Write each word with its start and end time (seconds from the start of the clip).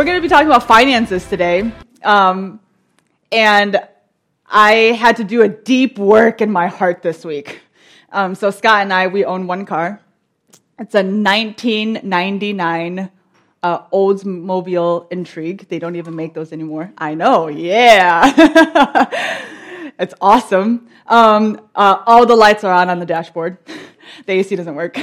we're 0.00 0.06
going 0.06 0.16
to 0.16 0.22
be 0.22 0.28
talking 0.28 0.46
about 0.46 0.66
finances 0.66 1.26
today. 1.26 1.70
Um, 2.02 2.58
and 3.30 3.86
I 4.46 4.96
had 4.98 5.16
to 5.16 5.24
do 5.24 5.42
a 5.42 5.48
deep 5.48 5.98
work 5.98 6.40
in 6.40 6.50
my 6.50 6.68
heart 6.68 7.02
this 7.02 7.22
week. 7.22 7.60
Um, 8.10 8.34
so 8.34 8.50
Scott 8.50 8.80
and 8.80 8.94
I, 8.94 9.08
we 9.08 9.26
own 9.26 9.46
one 9.46 9.66
car. 9.66 10.00
It's 10.78 10.94
a 10.94 11.04
1999 11.04 13.10
uh, 13.62 13.82
Oldsmobile 13.88 15.12
Intrigue. 15.12 15.68
They 15.68 15.78
don't 15.78 15.96
even 15.96 16.16
make 16.16 16.32
those 16.32 16.54
anymore. 16.54 16.94
I 16.96 17.12
know, 17.12 17.48
yeah. 17.48 18.32
it's 19.98 20.14
awesome. 20.18 20.88
Um, 21.08 21.60
uh, 21.74 22.02
all 22.06 22.24
the 22.24 22.36
lights 22.36 22.64
are 22.64 22.72
on 22.72 22.88
on 22.88 23.00
the 23.00 23.06
dashboard. 23.06 23.58
the 24.24 24.32
AC 24.32 24.56
doesn't 24.56 24.74
work. 24.74 24.98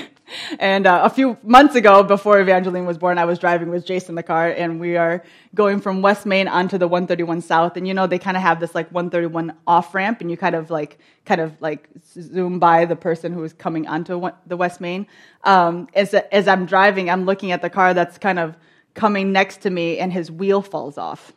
And 0.59 0.85
uh, 0.85 1.01
a 1.03 1.09
few 1.09 1.37
months 1.43 1.75
ago, 1.75 2.03
before 2.03 2.39
Evangeline 2.39 2.85
was 2.85 2.97
born, 2.97 3.17
I 3.17 3.25
was 3.25 3.39
driving 3.39 3.69
with 3.69 3.85
Jason 3.85 4.11
in 4.11 4.15
the 4.15 4.23
car, 4.23 4.47
and 4.49 4.79
we 4.79 4.97
are 4.97 5.23
going 5.55 5.79
from 5.79 6.01
West 6.01 6.25
Main 6.25 6.47
onto 6.47 6.77
the 6.77 6.87
131 6.87 7.41
South. 7.41 7.77
And 7.77 7.87
you 7.87 7.93
know, 7.93 8.07
they 8.07 8.19
kind 8.19 8.35
of 8.35 8.43
have 8.43 8.59
this 8.59 8.75
like 8.75 8.91
131 8.91 9.53
off 9.65 9.93
ramp, 9.95 10.21
and 10.21 10.29
you 10.29 10.37
kind 10.37 10.55
of 10.55 10.69
like 10.69 10.99
kind 11.25 11.41
of 11.41 11.53
like 11.61 11.89
zoom 12.13 12.59
by 12.59 12.85
the 12.85 12.95
person 12.95 13.33
who 13.33 13.43
is 13.43 13.53
coming 13.53 13.87
onto 13.87 14.29
the 14.45 14.57
West 14.57 14.81
Main. 14.81 15.07
Um, 15.43 15.87
as 15.93 16.13
as 16.13 16.47
I'm 16.47 16.65
driving, 16.65 17.09
I'm 17.09 17.25
looking 17.25 17.51
at 17.51 17.61
the 17.61 17.69
car 17.69 17.93
that's 17.93 18.17
kind 18.17 18.39
of 18.39 18.55
coming 18.93 19.31
next 19.31 19.61
to 19.61 19.69
me, 19.69 19.99
and 19.99 20.11
his 20.11 20.29
wheel 20.31 20.61
falls 20.61 20.97
off 20.97 21.33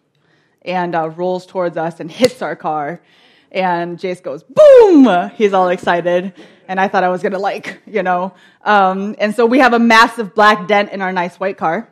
and 0.63 0.95
uh, 0.95 1.09
rolls 1.11 1.47
towards 1.47 1.77
us 1.77 2.01
and 2.01 2.11
hits 2.11 2.43
our 2.43 2.57
car. 2.57 3.01
And 3.53 3.99
Jace 3.99 4.23
goes, 4.23 4.45
boom! 4.45 5.31
He's 5.31 5.53
all 5.53 5.69
excited. 5.69 6.35
And 6.69 6.81
I 6.81 6.89
thought 6.89 7.03
I 7.03 7.09
was 7.09 7.23
gonna 7.23 7.39
like, 7.39 7.81
you 7.87 8.03
know. 8.03 8.33
Um, 8.65 9.17
and 9.19 9.35
so 9.35 9.47
we 9.47 9.59
have 9.59 9.73
a 9.73 9.79
massive 9.79 10.35
black 10.35 10.69
dent 10.69 10.93
in 10.93 11.03
our 11.03 11.13
nice 11.13 11.41
white 11.41 11.59
car. 11.59 11.89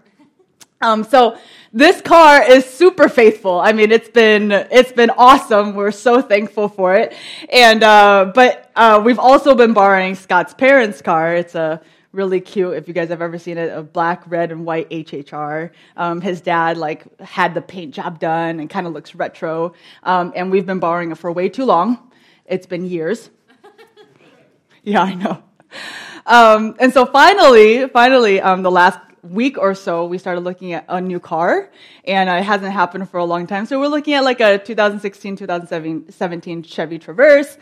Um, 0.81 1.03
so 1.03 1.37
this 1.73 2.00
car 2.00 2.41
is 2.48 2.65
super 2.65 3.09
faithful. 3.09 3.59
I 3.59 3.73
mean, 3.73 3.91
it's 3.91 4.09
been 4.09 4.53
it's 4.53 4.92
been 4.92 5.11
awesome. 5.11 5.75
We're 5.75 5.91
so 5.91 6.23
thankful 6.23 6.69
for 6.69 6.95
it. 6.95 7.15
And 7.53 7.83
uh, 7.83 8.31
but 8.33 8.70
uh, 8.77 9.03
we've 9.05 9.19
also 9.19 9.56
been 9.56 9.72
borrowing 9.72 10.15
Scott's 10.15 10.55
parents' 10.55 11.03
car. 11.03 11.34
It's 11.34 11.56
a 11.56 11.81
really 12.12 12.41
cute. 12.41 12.75
If 12.75 12.89
you 12.89 12.95
guys 12.95 13.09
have 13.09 13.23
ever 13.23 13.39
seen 13.39 13.59
it, 13.59 13.73
a 13.73 13.83
black, 13.83 14.23
red, 14.27 14.51
and 14.51 14.64
white 14.64 14.89
HHR. 14.91 15.70
Um, 15.97 16.20
his 16.20 16.41
dad 16.41 16.77
like 16.77 17.20
had 17.20 17.55
the 17.55 17.61
paint 17.61 17.95
job 17.95 18.19
done 18.19 18.61
and 18.61 18.70
kind 18.70 18.87
of 18.87 18.92
looks 18.92 19.15
retro. 19.15 19.75
Um, 20.03 20.33
and 20.34 20.50
we've 20.50 20.67
been 20.67 20.81
borrowing 20.81 21.11
it 21.11 21.19
for 21.19 21.31
way 21.33 21.48
too 21.48 21.65
long. 21.65 22.11
It's 22.47 22.67
been 22.67 22.87
years. 22.87 23.31
yeah, 24.83 25.03
I 25.03 25.15
know. 25.15 25.42
Um, 26.27 26.77
and 26.78 26.92
so 26.92 27.06
finally, 27.06 27.89
finally, 27.89 28.41
um, 28.41 28.62
the 28.62 28.70
last 28.70 28.98
week 29.22 29.59
or 29.59 29.75
so, 29.75 30.06
we 30.06 30.19
started 30.19 30.41
looking 30.43 30.72
at 30.72 30.84
a 30.89 31.00
new 31.00 31.20
car, 31.20 31.70
and 32.05 32.28
it 32.28 32.45
hasn't 32.45 32.72
happened 32.72 33.09
for 33.11 33.19
a 33.19 33.25
long 33.25 33.47
time. 33.47 33.67
So 33.67 33.78
we're 33.78 33.89
looking 33.89 34.15
at 34.15 34.25
like 34.25 34.41
a 34.41 34.59
2016, 34.59 35.37
2017 35.37 36.62
Chevy 36.62 36.98
Traverse. 36.98 37.59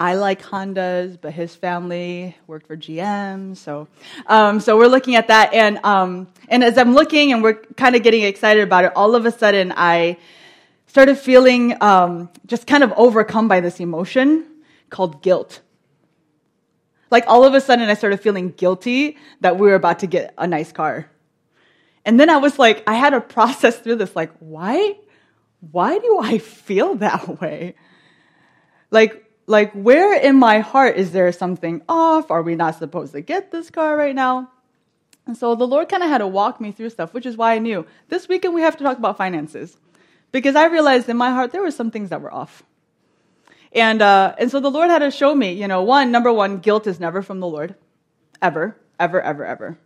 I 0.00 0.14
like 0.14 0.40
Hondas, 0.40 1.18
but 1.20 1.34
his 1.34 1.54
family 1.54 2.34
worked 2.46 2.66
for 2.66 2.74
GM, 2.74 3.54
so 3.54 3.86
um, 4.26 4.58
so 4.58 4.78
we're 4.78 4.86
looking 4.86 5.14
at 5.14 5.28
that, 5.28 5.52
and 5.52 5.78
um, 5.84 6.26
and 6.48 6.64
as 6.64 6.78
I'm 6.78 6.94
looking 6.94 7.34
and 7.34 7.42
we're 7.42 7.60
kind 7.76 7.94
of 7.94 8.02
getting 8.02 8.22
excited 8.22 8.62
about 8.62 8.86
it, 8.86 8.92
all 8.96 9.14
of 9.14 9.26
a 9.26 9.30
sudden 9.30 9.74
I 9.76 10.16
started 10.86 11.18
feeling 11.18 11.76
um, 11.82 12.30
just 12.46 12.66
kind 12.66 12.82
of 12.82 12.94
overcome 12.96 13.46
by 13.46 13.60
this 13.60 13.78
emotion 13.78 14.46
called 14.88 15.22
guilt. 15.22 15.60
Like 17.10 17.24
all 17.26 17.44
of 17.44 17.52
a 17.52 17.60
sudden 17.60 17.90
I 17.90 17.92
started 17.92 18.22
feeling 18.22 18.52
guilty 18.52 19.18
that 19.42 19.58
we 19.58 19.68
were 19.68 19.74
about 19.74 19.98
to 19.98 20.06
get 20.06 20.32
a 20.38 20.46
nice 20.46 20.72
car, 20.72 21.10
and 22.06 22.18
then 22.18 22.30
I 22.30 22.38
was 22.38 22.58
like, 22.58 22.82
I 22.86 22.94
had 22.94 23.10
to 23.10 23.20
process 23.20 23.78
through 23.78 23.96
this, 23.96 24.16
like 24.16 24.32
why, 24.38 24.96
why 25.60 25.98
do 25.98 26.20
I 26.22 26.38
feel 26.38 26.94
that 26.94 27.38
way? 27.42 27.74
Like 28.90 29.26
like, 29.50 29.72
where 29.72 30.14
in 30.14 30.36
my 30.36 30.60
heart 30.60 30.96
is 30.96 31.10
there 31.10 31.30
something 31.32 31.82
off? 31.88 32.30
Are 32.30 32.42
we 32.42 32.54
not 32.54 32.78
supposed 32.78 33.12
to 33.12 33.20
get 33.20 33.50
this 33.50 33.68
car 33.68 33.96
right 33.96 34.14
now? 34.14 34.48
And 35.26 35.36
so 35.36 35.56
the 35.56 35.66
Lord 35.66 35.88
kind 35.88 36.04
of 36.04 36.08
had 36.08 36.18
to 36.18 36.26
walk 36.26 36.60
me 36.60 36.70
through 36.70 36.90
stuff, 36.90 37.12
which 37.12 37.26
is 37.26 37.36
why 37.36 37.54
I 37.54 37.58
knew 37.58 37.84
this 38.08 38.28
weekend 38.28 38.54
we 38.54 38.62
have 38.62 38.76
to 38.76 38.84
talk 38.84 38.96
about 38.96 39.16
finances. 39.16 39.76
Because 40.30 40.54
I 40.54 40.66
realized 40.66 41.08
in 41.08 41.16
my 41.16 41.30
heart 41.30 41.50
there 41.50 41.62
were 41.62 41.72
some 41.72 41.90
things 41.90 42.10
that 42.10 42.20
were 42.20 42.32
off. 42.32 42.62
And, 43.72 44.00
uh, 44.00 44.36
and 44.38 44.50
so 44.52 44.60
the 44.60 44.70
Lord 44.70 44.88
had 44.88 45.00
to 45.00 45.10
show 45.10 45.34
me, 45.34 45.52
you 45.52 45.66
know, 45.66 45.82
one, 45.82 46.12
number 46.12 46.32
one, 46.32 46.58
guilt 46.58 46.86
is 46.86 47.00
never 47.00 47.20
from 47.20 47.40
the 47.40 47.48
Lord. 47.48 47.74
Ever, 48.40 48.76
ever, 49.00 49.20
ever, 49.20 49.44
ever, 49.44 49.78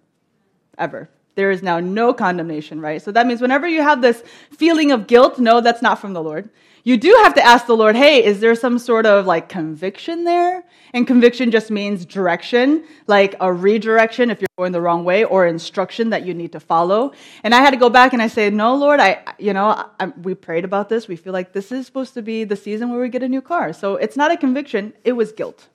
ever. 0.77 1.09
There 1.37 1.51
is 1.51 1.63
now 1.63 1.81
no 1.81 2.13
condemnation, 2.13 2.81
right? 2.81 3.01
So 3.01 3.13
that 3.13 3.27
means 3.27 3.41
whenever 3.41 3.67
you 3.67 3.83
have 3.83 4.03
this 4.03 4.23
feeling 4.53 4.93
of 4.93 5.07
guilt, 5.07 5.39
no, 5.39 5.63
that's 5.63 5.83
not 5.83 5.99
from 5.99 6.13
the 6.13 6.23
Lord 6.23 6.51
you 6.87 6.99
do 6.99 7.19
have 7.23 7.33
to 7.35 7.43
ask 7.43 7.65
the 7.67 7.75
Lord, 7.75 7.97
hey, 7.97 8.23
is 8.23 8.41
there 8.41 8.55
some 8.55 8.79
sort 8.79 9.07
of 9.07 9.25
like 9.25 9.49
conviction 9.49 10.25
there? 10.25 10.63
And 10.93 11.07
conviction 11.07 11.51
just 11.51 11.71
means 11.71 12.05
direction, 12.05 12.85
like 13.07 13.35
a 13.41 13.51
redirection 13.51 14.31
if 14.31 14.39
you're 14.39 14.49
going 14.59 14.73
the 14.73 14.83
wrong 14.83 15.03
way 15.03 15.25
or 15.25 15.47
instruction 15.47 16.11
that 16.11 16.27
you 16.27 16.35
need 16.35 16.53
to 16.53 16.61
follow. 16.61 17.13
And 17.43 17.55
I 17.55 17.63
had 17.63 17.71
to 17.71 17.79
go 17.79 17.89
back 17.89 18.13
and 18.13 18.21
I 18.21 18.29
say, 18.29 18.51
no, 18.51 18.77
Lord, 18.77 19.01
I, 19.01 19.23
you 19.39 19.55
know, 19.55 19.89
I, 19.99 20.07
we 20.23 20.35
prayed 20.35 20.67
about 20.67 20.91
this. 20.91 21.09
We 21.09 21.17
feel 21.17 21.33
like 21.33 21.55
this 21.55 21.73
is 21.73 21.87
supposed 21.87 22.13
to 22.15 22.23
be 22.23 22.45
the 22.45 22.55
season 22.55 22.91
where 22.91 23.01
we 23.01 23.09
get 23.09 23.23
a 23.23 23.29
new 23.29 23.41
car. 23.41 23.73
So 23.73 23.97
it's 23.97 24.17
not 24.17 24.31
a 24.31 24.37
conviction. 24.37 24.93
It 25.05 25.13
was 25.13 25.33
guilt. 25.33 25.69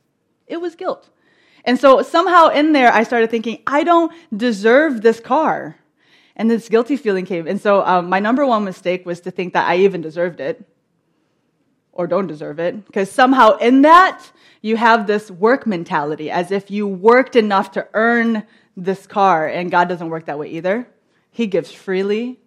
It 0.46 0.62
was 0.62 0.76
guilt. 0.76 1.10
And 1.66 1.80
so 1.80 2.04
somehow 2.04 2.50
in 2.50 2.72
there, 2.72 2.94
I 2.94 3.02
started 3.02 3.32
thinking, 3.32 3.64
I 3.66 3.84
don't 3.84 4.14
deserve 4.36 5.02
this 5.02 5.20
car. 5.20 5.76
And 6.36 6.52
this 6.52 6.70
guilty 6.70 6.98
feeling 6.98 7.26
came. 7.26 7.48
And 7.48 7.60
so 7.60 7.84
um, 7.84 8.10
my 8.10 8.20
number 8.20 8.46
one 8.46 8.64
mistake 8.64 9.08
was 9.08 9.20
to 9.22 9.32
think 9.32 9.54
that 9.54 9.68
I 9.68 9.78
even 9.78 10.02
deserved 10.02 10.40
it 10.40 10.64
or 11.92 12.08
don't 12.08 12.28
deserve 12.28 12.60
it. 12.60 12.86
Because 12.86 13.12
somehow 13.12 13.58
in 13.58 13.82
that, 13.84 14.32
you 14.62 14.78
have 14.78 15.08
this 15.08 15.32
work 15.32 15.66
mentality, 15.66 16.30
as 16.30 16.52
if 16.52 16.70
you 16.70 16.88
worked 16.88 17.36
enough 17.36 17.72
to 17.72 17.88
earn 17.94 18.44
this 18.76 19.08
car, 19.08 19.48
and 19.48 19.72
God 19.72 19.90
doesn't 19.90 20.10
work 20.10 20.26
that 20.26 20.40
way 20.40 20.50
either. 20.50 20.88
He 21.32 21.48
gives 21.48 21.72
freely. 21.72 22.40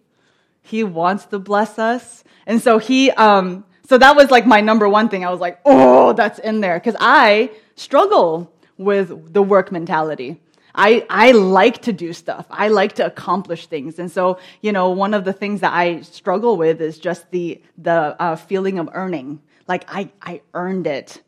He 0.61 0.83
wants 0.83 1.25
to 1.27 1.39
bless 1.39 1.79
us. 1.79 2.23
And 2.45 2.61
so 2.61 2.77
he, 2.77 3.11
um, 3.11 3.65
so 3.87 3.97
that 3.97 4.15
was 4.15 4.31
like 4.31 4.45
my 4.45 4.61
number 4.61 4.87
one 4.87 5.09
thing. 5.09 5.25
I 5.25 5.29
was 5.29 5.39
like, 5.39 5.59
oh, 5.65 6.13
that's 6.13 6.39
in 6.39 6.61
there. 6.61 6.79
Because 6.79 6.95
I 6.99 7.51
struggle 7.75 8.51
with 8.77 9.33
the 9.33 9.41
work 9.41 9.71
mentality. 9.71 10.39
I, 10.75 11.05
I 11.09 11.31
like 11.31 11.83
to 11.83 11.93
do 11.93 12.13
stuff. 12.13 12.47
I 12.49 12.69
like 12.69 12.93
to 12.93 13.05
accomplish 13.05 13.67
things. 13.67 13.99
And 13.99 14.11
so, 14.11 14.39
you 14.61 14.71
know, 14.71 14.89
one 14.89 15.13
of 15.13 15.23
the 15.23 15.33
things 15.33 15.61
that 15.61 15.73
I 15.73 16.01
struggle 16.01 16.57
with 16.57 16.81
is 16.81 16.97
just 16.97 17.29
the, 17.29 17.61
the 17.77 18.15
uh, 18.19 18.35
feeling 18.35 18.79
of 18.79 18.89
earning. 18.93 19.41
Like 19.67 19.85
I, 19.87 20.11
I 20.21 20.41
earned 20.53 20.87
it. 20.87 21.21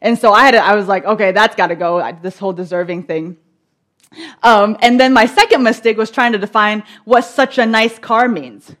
And 0.00 0.18
so 0.18 0.32
I 0.32 0.44
had, 0.44 0.54
I 0.54 0.76
was 0.76 0.86
like, 0.86 1.04
okay, 1.04 1.32
that's 1.32 1.56
got 1.56 1.68
to 1.68 1.74
go. 1.74 2.16
This 2.22 2.38
whole 2.38 2.52
deserving 2.52 3.04
thing. 3.04 3.38
Um, 4.42 4.76
and 4.80 5.00
then 5.00 5.12
my 5.12 5.26
second 5.26 5.62
mistake 5.62 5.96
was 5.96 6.10
trying 6.10 6.32
to 6.32 6.38
define 6.38 6.84
what 7.04 7.22
such 7.22 7.58
a 7.58 7.66
nice 7.66 7.98
car 7.98 8.28
means. 8.28 8.74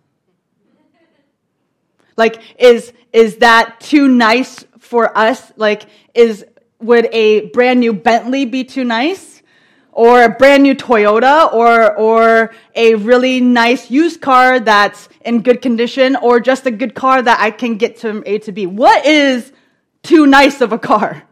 Like, 2.16 2.40
is, 2.58 2.92
is 3.12 3.38
that 3.38 3.80
too 3.80 4.08
nice 4.08 4.64
for 4.78 5.16
us? 5.16 5.52
Like, 5.56 5.84
is, 6.14 6.44
would 6.80 7.06
a 7.12 7.46
brand 7.50 7.80
new 7.80 7.92
Bentley 7.92 8.44
be 8.44 8.64
too 8.64 8.84
nice? 8.84 9.31
Or 9.92 10.22
a 10.22 10.28
brand 10.28 10.62
new 10.62 10.74
Toyota 10.74 11.52
or, 11.52 11.94
or 11.96 12.54
a 12.74 12.94
really 12.94 13.40
nice 13.40 13.90
used 13.90 14.20
car 14.20 14.58
that's 14.58 15.08
in 15.24 15.42
good 15.42 15.60
condition 15.60 16.16
or 16.16 16.40
just 16.40 16.66
a 16.66 16.70
good 16.70 16.94
car 16.94 17.20
that 17.20 17.38
I 17.38 17.50
can 17.50 17.76
get 17.76 17.98
from 17.98 18.22
A 18.24 18.38
to 18.40 18.52
B. 18.52 18.66
What 18.66 19.04
is 19.04 19.52
too 20.02 20.26
nice 20.26 20.60
of 20.62 20.72
a 20.72 20.78
car? 20.78 21.22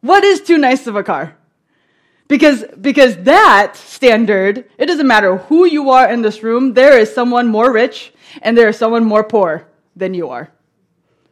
What 0.00 0.24
is 0.24 0.40
too 0.40 0.58
nice 0.58 0.86
of 0.86 0.96
a 0.96 1.04
car? 1.04 1.36
Because, 2.26 2.64
because 2.80 3.16
that 3.24 3.76
standard, 3.76 4.64
it 4.78 4.86
doesn't 4.86 5.06
matter 5.06 5.36
who 5.36 5.64
you 5.64 5.90
are 5.90 6.10
in 6.10 6.22
this 6.22 6.42
room, 6.42 6.74
there 6.74 6.98
is 6.98 7.12
someone 7.12 7.48
more 7.48 7.72
rich 7.72 8.12
and 8.42 8.56
there 8.56 8.68
is 8.68 8.78
someone 8.78 9.04
more 9.04 9.24
poor 9.24 9.66
than 9.96 10.14
you 10.14 10.28
are. 10.28 10.50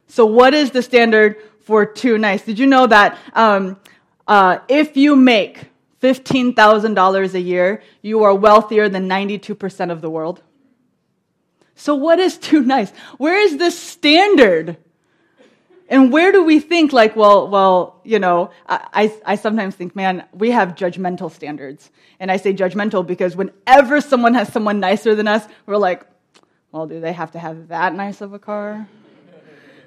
So 0.08 0.26
what 0.26 0.54
is 0.54 0.70
the 0.70 0.82
standard 0.82 1.36
for 1.60 1.84
too 1.84 2.18
nice? 2.18 2.42
Did 2.42 2.58
you 2.58 2.66
know 2.66 2.86
that 2.86 3.18
um, 3.34 3.78
uh, 4.26 4.58
if 4.68 4.96
you 4.96 5.14
make 5.14 5.66
$15,000 6.02 7.34
a 7.34 7.40
year, 7.40 7.82
you 8.02 8.22
are 8.22 8.34
wealthier 8.34 8.88
than 8.88 9.08
92% 9.08 9.90
of 9.90 10.00
the 10.00 10.10
world. 10.10 10.42
So, 11.74 11.94
what 11.94 12.18
is 12.18 12.38
too 12.38 12.62
nice? 12.62 12.90
Where 13.18 13.40
is 13.40 13.56
this 13.56 13.78
standard? 13.78 14.76
And 15.88 16.12
where 16.12 16.32
do 16.32 16.44
we 16.44 16.60
think, 16.60 16.92
like, 16.92 17.16
well, 17.16 17.48
well, 17.48 18.00
you 18.04 18.18
know, 18.18 18.50
I, 18.68 18.86
I, 18.92 19.32
I 19.32 19.34
sometimes 19.36 19.74
think, 19.74 19.96
man, 19.96 20.24
we 20.32 20.50
have 20.50 20.74
judgmental 20.74 21.32
standards. 21.32 21.90
And 22.20 22.30
I 22.30 22.36
say 22.36 22.52
judgmental 22.52 23.06
because 23.06 23.36
whenever 23.36 24.00
someone 24.00 24.34
has 24.34 24.52
someone 24.52 24.80
nicer 24.80 25.14
than 25.14 25.28
us, 25.28 25.46
we're 25.66 25.78
like, 25.78 26.04
well, 26.72 26.86
do 26.86 27.00
they 27.00 27.12
have 27.12 27.30
to 27.32 27.38
have 27.38 27.68
that 27.68 27.94
nice 27.94 28.20
of 28.20 28.34
a 28.34 28.38
car? 28.38 28.86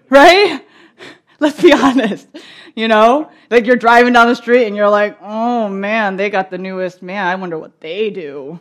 right? 0.09 0.65
Let's 1.39 1.61
be 1.61 1.73
honest. 1.73 2.27
You 2.75 2.88
know, 2.88 3.29
like 3.50 3.65
you're 3.65 3.75
driving 3.75 4.13
down 4.13 4.27
the 4.27 4.35
street 4.35 4.65
and 4.65 4.75
you're 4.75 4.89
like, 4.89 5.18
oh 5.21 5.68
man, 5.68 6.15
they 6.15 6.29
got 6.29 6.50
the 6.50 6.57
newest 6.57 7.01
man. 7.01 7.27
I 7.27 7.35
wonder 7.35 7.57
what 7.57 7.81
they 7.81 8.09
do. 8.09 8.59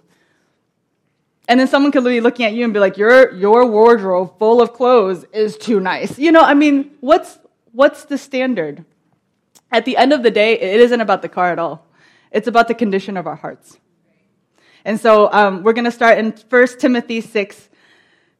And 1.48 1.58
then 1.58 1.66
someone 1.66 1.90
could 1.90 2.04
be 2.04 2.20
looking 2.20 2.46
at 2.46 2.52
you 2.52 2.64
and 2.64 2.72
be 2.72 2.78
like, 2.78 2.96
your, 2.96 3.32
your 3.34 3.66
wardrobe 3.66 4.38
full 4.38 4.62
of 4.62 4.72
clothes 4.72 5.24
is 5.32 5.56
too 5.56 5.80
nice. 5.80 6.18
You 6.18 6.30
know, 6.30 6.42
I 6.42 6.54
mean, 6.54 6.92
what's, 7.00 7.38
what's 7.72 8.04
the 8.04 8.18
standard? 8.18 8.84
At 9.72 9.84
the 9.84 9.96
end 9.96 10.12
of 10.12 10.22
the 10.22 10.30
day, 10.30 10.58
it 10.60 10.80
isn't 10.80 11.00
about 11.00 11.22
the 11.22 11.28
car 11.28 11.50
at 11.50 11.58
all. 11.58 11.86
It's 12.30 12.46
about 12.46 12.68
the 12.68 12.74
condition 12.74 13.16
of 13.16 13.26
our 13.26 13.36
hearts. 13.36 13.78
And 14.84 14.98
so 14.98 15.30
um, 15.32 15.62
we're 15.62 15.72
going 15.72 15.84
to 15.84 15.90
start 15.90 16.18
in 16.18 16.32
1 16.48 16.66
Timothy 16.78 17.20
6, 17.20 17.68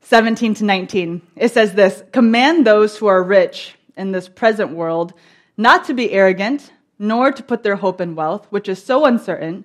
17 0.03 0.55
to 0.55 0.65
19. 0.65 1.23
It 1.37 1.51
says 1.51 1.75
this 1.75 2.03
Command 2.13 2.67
those 2.67 2.97
who 2.97 3.07
are 3.07 3.23
rich 3.23 3.75
in 3.97 4.13
this 4.13 4.29
present 4.29 4.71
world 4.71 5.15
not 5.61 5.85
to 5.85 5.95
be 5.95 6.13
arrogant, 6.13 6.73
nor 6.99 7.31
to 7.31 7.43
put 7.43 7.63
their 7.63 7.77
hope 7.77 8.01
in 8.01 8.15
wealth, 8.15 8.47
which 8.51 8.69
is 8.69 8.83
so 8.83 9.05
uncertain, 9.05 9.65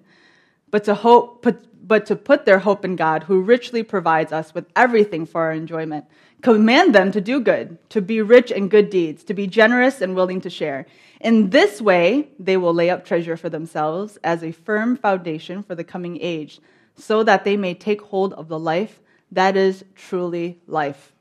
but 0.69 0.83
to 0.83 0.93
hope, 0.93 1.41
put, 1.41 1.87
but 1.87 2.05
to 2.07 2.15
put 2.15 2.45
their 2.45 2.59
hope 2.59 2.83
in 2.83 2.97
God, 2.97 3.23
who 3.23 3.41
richly 3.41 3.81
provides 3.81 4.33
us 4.33 4.53
with 4.53 4.65
everything 4.75 5.25
for 5.25 5.43
our 5.43 5.53
enjoyment. 5.53 6.05
Command 6.41 6.93
them 6.93 7.13
to 7.13 7.21
do 7.21 7.39
good, 7.39 7.77
to 7.89 8.01
be 8.01 8.21
rich 8.21 8.51
in 8.51 8.67
good 8.67 8.89
deeds, 8.89 9.23
to 9.23 9.33
be 9.33 9.47
generous 9.47 10.01
and 10.01 10.15
willing 10.15 10.41
to 10.41 10.49
share. 10.49 10.85
In 11.21 11.49
this 11.49 11.81
way, 11.81 12.27
they 12.37 12.57
will 12.57 12.73
lay 12.73 12.89
up 12.89 13.05
treasure 13.05 13.37
for 13.37 13.49
themselves 13.49 14.17
as 14.23 14.43
a 14.43 14.51
firm 14.51 14.97
foundation 14.97 15.63
for 15.63 15.75
the 15.75 15.83
coming 15.83 16.19
age, 16.21 16.59
so 16.97 17.23
that 17.23 17.45
they 17.45 17.55
may 17.55 17.73
take 17.73 18.01
hold 18.01 18.33
of 18.33 18.49
the 18.49 18.59
life 18.59 18.99
that 19.31 19.55
is 19.55 19.85
truly 19.95 20.59
life. 20.67 21.13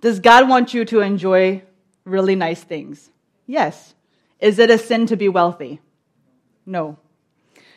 Does 0.00 0.20
God 0.20 0.48
want 0.48 0.74
you 0.74 0.84
to 0.84 1.00
enjoy 1.00 1.62
really 2.04 2.36
nice 2.36 2.62
things? 2.62 3.10
Yes. 3.46 3.93
Is 4.44 4.58
it 4.58 4.68
a 4.68 4.76
sin 4.76 5.06
to 5.06 5.16
be 5.16 5.30
wealthy? 5.30 5.80
No. 6.66 6.98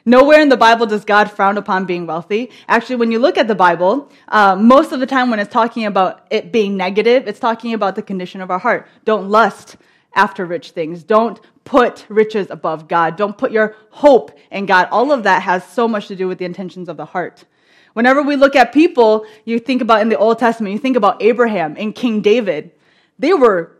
Nowhere 0.04 0.42
in 0.42 0.50
the 0.50 0.58
Bible 0.58 0.86
does 0.86 1.06
God 1.06 1.32
frown 1.32 1.58
upon 1.58 1.86
being 1.86 2.06
wealthy. 2.06 2.52
Actually, 2.68 2.98
when 2.98 3.10
you 3.10 3.20
look 3.20 3.38
at 3.38 3.48
the 3.48 3.56
Bible, 3.56 4.12
uh, 4.28 4.54
most 4.58 4.92
of 4.92 5.00
the 5.00 5.06
time 5.06 5.30
when 5.30 5.40
it's 5.40 5.50
talking 5.50 5.86
about 5.86 6.28
it 6.30 6.52
being 6.52 6.76
negative, 6.76 7.26
it's 7.26 7.40
talking 7.40 7.74
about 7.74 7.96
the 7.96 8.02
condition 8.02 8.42
of 8.42 8.52
our 8.52 8.60
heart. 8.60 8.86
Don't 9.06 9.30
lust 9.30 9.78
after 10.14 10.46
rich 10.46 10.72
things. 10.72 11.04
Don't 11.04 11.40
put 11.64 12.06
riches 12.10 12.48
above 12.50 12.90
God. 12.90 13.16
Don't 13.16 13.38
put 13.38 13.54
your 13.54 13.78
hope 13.90 14.38
in 14.52 14.66
God. 14.66 14.90
All 14.92 15.14
of 15.14 15.24
that 15.24 15.44
has 15.44 15.66
so 15.66 15.88
much 15.88 16.10
to 16.10 16.18
do 16.18 16.28
with 16.28 16.38
the 16.38 16.46
intentions 16.46 16.90
of 16.90 16.98
the 16.98 17.06
heart. 17.06 17.46
Whenever 17.94 18.22
we 18.22 18.36
look 18.36 18.58
at 18.58 18.74
people, 18.74 19.26
you 19.46 19.58
think 19.58 19.82
about 19.82 20.02
in 20.02 20.10
the 20.10 20.18
Old 20.18 20.38
Testament, 20.38 20.74
you 20.74 20.80
think 20.80 20.98
about 20.98 21.24
Abraham 21.24 21.78
and 21.80 21.96
King 21.96 22.20
David. 22.20 22.72
They 23.18 23.34
were 23.34 23.72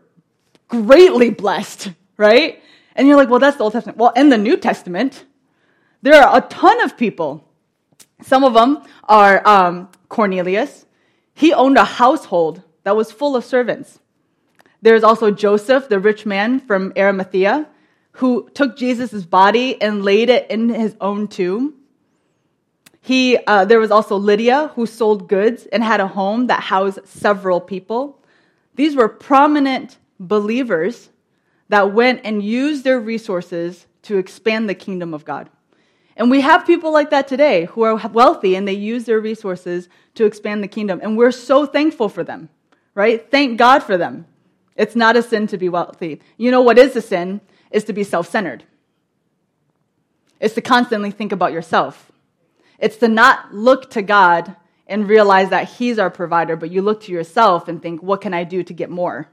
greatly 0.68 1.28
blessed, 1.28 1.90
right? 2.16 2.62
And 2.98 3.06
you're 3.06 3.16
like, 3.16 3.30
well, 3.30 3.38
that's 3.38 3.56
the 3.56 3.62
Old 3.62 3.72
Testament. 3.72 3.96
Well, 3.96 4.12
in 4.16 4.28
the 4.28 4.36
New 4.36 4.56
Testament, 4.56 5.24
there 6.02 6.20
are 6.20 6.36
a 6.36 6.40
ton 6.40 6.82
of 6.82 6.96
people. 6.96 7.48
Some 8.22 8.42
of 8.42 8.54
them 8.54 8.82
are 9.04 9.46
um, 9.46 9.88
Cornelius. 10.08 10.84
He 11.32 11.54
owned 11.54 11.78
a 11.78 11.84
household 11.84 12.62
that 12.82 12.96
was 12.96 13.12
full 13.12 13.36
of 13.36 13.44
servants. 13.44 14.00
There's 14.82 15.04
also 15.04 15.30
Joseph, 15.30 15.88
the 15.88 16.00
rich 16.00 16.26
man 16.26 16.58
from 16.58 16.92
Arimathea, 16.96 17.68
who 18.12 18.50
took 18.52 18.76
Jesus' 18.76 19.24
body 19.24 19.80
and 19.80 20.04
laid 20.04 20.28
it 20.28 20.50
in 20.50 20.68
his 20.68 20.96
own 21.00 21.28
tomb. 21.28 21.74
He, 23.00 23.38
uh, 23.46 23.64
there 23.64 23.78
was 23.78 23.92
also 23.92 24.16
Lydia, 24.16 24.72
who 24.74 24.86
sold 24.86 25.28
goods 25.28 25.66
and 25.66 25.84
had 25.84 26.00
a 26.00 26.08
home 26.08 26.48
that 26.48 26.64
housed 26.64 27.06
several 27.06 27.60
people. 27.60 28.20
These 28.74 28.96
were 28.96 29.08
prominent 29.08 29.98
believers 30.18 31.10
that 31.68 31.92
went 31.92 32.20
and 32.24 32.42
used 32.42 32.84
their 32.84 33.00
resources 33.00 33.86
to 34.02 34.16
expand 34.16 34.68
the 34.68 34.74
kingdom 34.74 35.12
of 35.12 35.24
God. 35.24 35.50
And 36.16 36.30
we 36.30 36.40
have 36.40 36.66
people 36.66 36.92
like 36.92 37.10
that 37.10 37.28
today 37.28 37.66
who 37.66 37.82
are 37.82 37.96
wealthy 38.08 38.56
and 38.56 38.66
they 38.66 38.72
use 38.72 39.04
their 39.04 39.20
resources 39.20 39.88
to 40.14 40.24
expand 40.24 40.64
the 40.64 40.68
kingdom. 40.68 41.00
And 41.02 41.16
we're 41.16 41.30
so 41.30 41.64
thankful 41.64 42.08
for 42.08 42.24
them, 42.24 42.48
right? 42.94 43.30
Thank 43.30 43.58
God 43.58 43.80
for 43.84 43.96
them. 43.96 44.26
It's 44.74 44.96
not 44.96 45.16
a 45.16 45.22
sin 45.22 45.46
to 45.48 45.58
be 45.58 45.68
wealthy. 45.68 46.20
You 46.36 46.50
know 46.50 46.62
what 46.62 46.78
is 46.78 46.96
a 46.96 47.02
sin? 47.02 47.40
Is 47.70 47.84
to 47.84 47.92
be 47.92 48.02
self 48.02 48.28
centered. 48.28 48.64
It's 50.40 50.54
to 50.54 50.60
constantly 50.60 51.10
think 51.10 51.32
about 51.32 51.52
yourself. 51.52 52.10
It's 52.78 52.96
to 52.98 53.08
not 53.08 53.52
look 53.52 53.90
to 53.90 54.02
God 54.02 54.56
and 54.86 55.08
realize 55.08 55.50
that 55.50 55.68
He's 55.68 55.98
our 55.98 56.10
provider, 56.10 56.56
but 56.56 56.70
you 56.70 56.80
look 56.80 57.02
to 57.02 57.12
yourself 57.12 57.68
and 57.68 57.82
think, 57.82 58.02
what 58.02 58.20
can 58.20 58.32
I 58.32 58.44
do 58.44 58.62
to 58.62 58.72
get 58.72 58.88
more? 58.88 59.28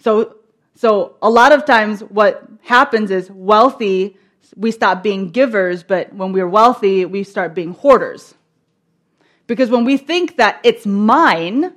So, 0.00 0.36
so 0.78 1.16
a 1.20 1.28
lot 1.28 1.52
of 1.52 1.64
times 1.64 2.00
what 2.00 2.42
happens 2.62 3.10
is 3.10 3.30
wealthy 3.30 4.16
we 4.56 4.70
stop 4.70 5.02
being 5.02 5.30
givers, 5.30 5.82
but 5.82 6.12
when 6.12 6.32
we're 6.32 6.48
wealthy, 6.48 7.04
we 7.04 7.22
start 7.22 7.54
being 7.54 7.72
hoarders. 7.72 8.34
Because 9.46 9.70
when 9.70 9.84
we 9.84 9.96
think 9.96 10.36
that 10.36 10.60
it's 10.64 10.84
mine, 10.86 11.72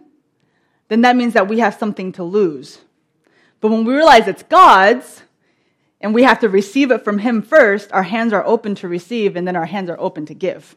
then 0.88 1.02
that 1.02 1.16
means 1.16 1.34
that 1.34 1.48
we 1.48 1.60
have 1.60 1.76
something 1.76 2.12
to 2.14 2.24
lose. 2.24 2.80
But 3.60 3.70
when 3.70 3.86
we 3.86 3.94
realize 3.94 4.28
it's 4.28 4.44
God's, 4.44 5.24
and 6.02 6.16
we 6.16 6.24
have 6.24 6.40
to 6.40 6.50
receive 6.50 6.92
it 6.92 7.04
from 7.04 7.20
Him 7.20 7.44
first, 7.44 7.92
our 7.94 8.04
hands 8.04 8.34
are 8.34 8.46
open 8.46 8.74
to 8.76 8.88
receive, 8.88 9.36
and 9.36 9.48
then 9.48 9.56
our 9.56 9.68
hands 9.68 9.90
are 9.90 10.00
open 10.00 10.26
to 10.26 10.34
give. 10.34 10.76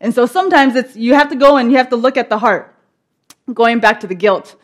And 0.00 0.12
so 0.12 0.26
sometimes 0.26 0.74
it's 0.74 0.96
you 0.96 1.14
have 1.14 1.30
to 1.30 1.36
go 1.36 1.56
and 1.56 1.70
you 1.70 1.78
have 1.78 1.90
to 1.90 1.96
look 1.96 2.16
at 2.16 2.28
the 2.28 2.38
heart. 2.38 2.74
Going 3.52 3.78
back 3.78 4.00
to 4.00 4.06
the 4.06 4.14
guilt, 4.14 4.56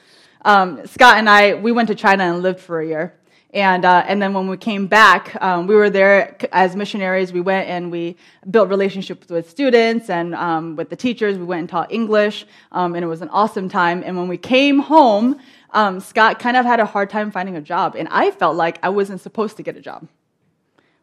um, 0.44 0.86
Scott 0.86 1.18
and 1.18 1.28
I 1.28 1.54
we 1.54 1.72
went 1.72 1.88
to 1.88 1.94
China 1.94 2.24
and 2.24 2.42
lived 2.42 2.60
for 2.60 2.80
a 2.80 2.86
year, 2.86 3.14
and, 3.54 3.84
uh, 3.84 4.02
and 4.08 4.20
then 4.20 4.34
when 4.34 4.48
we 4.48 4.56
came 4.56 4.88
back, 4.88 5.40
um, 5.40 5.68
we 5.68 5.76
were 5.76 5.88
there 5.88 6.36
as 6.52 6.74
missionaries. 6.74 7.32
We 7.32 7.40
went 7.40 7.68
and 7.68 7.92
we 7.92 8.16
built 8.50 8.68
relationships 8.68 9.28
with 9.28 9.48
students 9.48 10.10
and 10.10 10.34
um, 10.34 10.74
with 10.74 10.90
the 10.90 10.96
teachers. 10.96 11.38
We 11.38 11.44
went 11.44 11.60
and 11.60 11.68
taught 11.68 11.92
English, 11.92 12.46
um, 12.72 12.96
and 12.96 13.04
it 13.04 13.06
was 13.06 13.22
an 13.22 13.28
awesome 13.28 13.68
time. 13.68 14.02
And 14.04 14.16
when 14.16 14.26
we 14.26 14.38
came 14.38 14.80
home, 14.80 15.38
um, 15.70 16.00
Scott 16.00 16.40
kind 16.40 16.56
of 16.56 16.66
had 16.66 16.80
a 16.80 16.84
hard 16.84 17.10
time 17.10 17.30
finding 17.30 17.54
a 17.54 17.60
job. 17.60 17.94
And 17.94 18.08
I 18.10 18.32
felt 18.32 18.56
like 18.56 18.80
I 18.82 18.88
wasn't 18.88 19.20
supposed 19.20 19.56
to 19.58 19.62
get 19.62 19.76
a 19.76 19.80
job, 19.80 20.08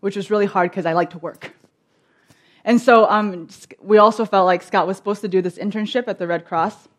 which 0.01 0.17
was 0.17 0.29
really 0.29 0.45
hard 0.45 0.71
because 0.71 0.85
I 0.85 0.91
like 0.91 1.11
to 1.11 1.19
work. 1.19 1.53
And 2.65 2.81
so 2.81 3.09
um, 3.09 3.47
we 3.81 3.97
also 3.97 4.25
felt 4.25 4.45
like 4.45 4.61
Scott 4.61 4.87
was 4.87 4.97
supposed 4.97 5.21
to 5.21 5.29
do 5.29 5.41
this 5.41 5.57
internship 5.57 6.09
at 6.09 6.19
the 6.19 6.27
Red 6.27 6.44
Cross. 6.44 6.89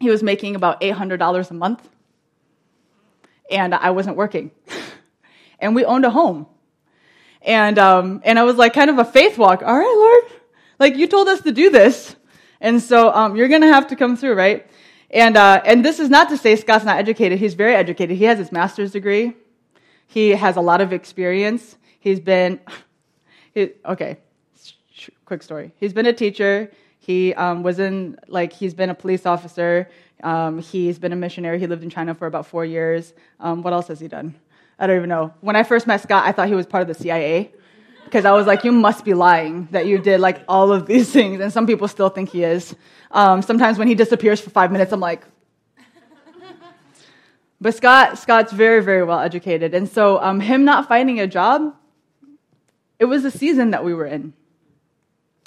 He 0.00 0.10
was 0.10 0.22
making 0.22 0.56
about 0.56 0.80
$800 0.80 1.50
a 1.50 1.54
month 1.54 1.88
and 3.50 3.74
I 3.74 3.90
wasn't 3.90 4.16
working. 4.16 4.50
and 5.60 5.74
we 5.74 5.84
owned 5.84 6.04
a 6.04 6.10
home. 6.10 6.46
And, 7.42 7.78
um, 7.78 8.22
and 8.24 8.38
I 8.38 8.44
was 8.44 8.56
like 8.56 8.72
kind 8.72 8.90
of 8.90 8.98
a 8.98 9.04
faith 9.04 9.38
walk. 9.38 9.62
All 9.62 9.76
right, 9.76 9.84
Lord, 9.84 10.40
like 10.78 10.96
you 10.96 11.06
told 11.06 11.28
us 11.28 11.40
to 11.42 11.52
do 11.52 11.70
this. 11.70 12.16
And 12.60 12.82
so 12.82 13.12
um, 13.12 13.36
you're 13.36 13.48
going 13.48 13.62
to 13.62 13.72
have 13.72 13.88
to 13.88 13.96
come 13.96 14.16
through, 14.16 14.34
right? 14.34 14.66
And, 15.10 15.36
uh, 15.36 15.62
and 15.64 15.84
this 15.84 15.98
is 15.98 16.08
not 16.08 16.28
to 16.28 16.36
say 16.36 16.56
Scott's 16.56 16.84
not 16.84 16.98
educated. 16.98 17.38
He's 17.38 17.54
very 17.54 17.74
educated. 17.74 18.16
He 18.16 18.24
has 18.24 18.38
his 18.38 18.52
master's 18.52 18.92
degree. 18.92 19.34
He 20.06 20.30
has 20.30 20.56
a 20.56 20.60
lot 20.60 20.80
of 20.80 20.92
experience. 20.92 21.76
He's 21.98 22.20
been, 22.20 22.60
he, 23.54 23.70
okay, 23.84 24.18
quick 25.24 25.42
story. 25.42 25.72
He's 25.76 25.92
been 25.92 26.06
a 26.06 26.12
teacher. 26.12 26.70
He 27.10 27.34
um, 27.34 27.64
was 27.64 27.80
in, 27.80 28.16
like, 28.28 28.52
he's 28.52 28.72
been 28.72 28.88
a 28.88 28.94
police 28.94 29.26
officer. 29.26 29.88
Um, 30.22 30.60
he's 30.60 30.96
been 30.96 31.12
a 31.12 31.16
missionary. 31.16 31.58
He 31.58 31.66
lived 31.66 31.82
in 31.82 31.90
China 31.90 32.14
for 32.14 32.28
about 32.28 32.46
four 32.46 32.64
years. 32.64 33.14
Um, 33.40 33.62
what 33.62 33.72
else 33.72 33.88
has 33.88 33.98
he 33.98 34.06
done? 34.06 34.36
I 34.78 34.86
don't 34.86 34.96
even 34.96 35.08
know. 35.08 35.34
When 35.40 35.56
I 35.56 35.64
first 35.64 35.88
met 35.88 36.00
Scott, 36.00 36.24
I 36.24 36.30
thought 36.30 36.46
he 36.46 36.54
was 36.54 36.66
part 36.66 36.82
of 36.82 36.86
the 36.86 36.94
CIA 36.94 37.50
because 38.04 38.24
I 38.24 38.30
was 38.30 38.46
like, 38.46 38.62
you 38.62 38.70
must 38.70 39.04
be 39.04 39.14
lying 39.14 39.66
that 39.72 39.86
you 39.86 39.98
did 39.98 40.20
like 40.20 40.44
all 40.46 40.72
of 40.72 40.86
these 40.86 41.10
things. 41.18 41.40
And 41.40 41.52
some 41.52 41.66
people 41.66 41.88
still 41.88 42.10
think 42.10 42.28
he 42.28 42.44
is. 42.44 42.76
Um, 43.10 43.42
sometimes 43.42 43.76
when 43.76 43.88
he 43.88 43.96
disappears 43.96 44.40
for 44.40 44.50
five 44.50 44.70
minutes, 44.70 44.92
I'm 44.92 45.00
like, 45.00 45.24
but 47.60 47.74
Scott, 47.74 48.18
Scott's 48.18 48.52
very, 48.52 48.84
very 48.84 49.02
well 49.02 49.18
educated. 49.18 49.74
And 49.74 49.88
so 49.88 50.22
um, 50.22 50.38
him 50.38 50.64
not 50.64 50.86
finding 50.86 51.18
a 51.18 51.26
job, 51.26 51.74
it 53.00 53.06
was 53.06 53.24
a 53.24 53.32
season 53.32 53.72
that 53.72 53.84
we 53.84 53.94
were 53.94 54.06
in. 54.06 54.32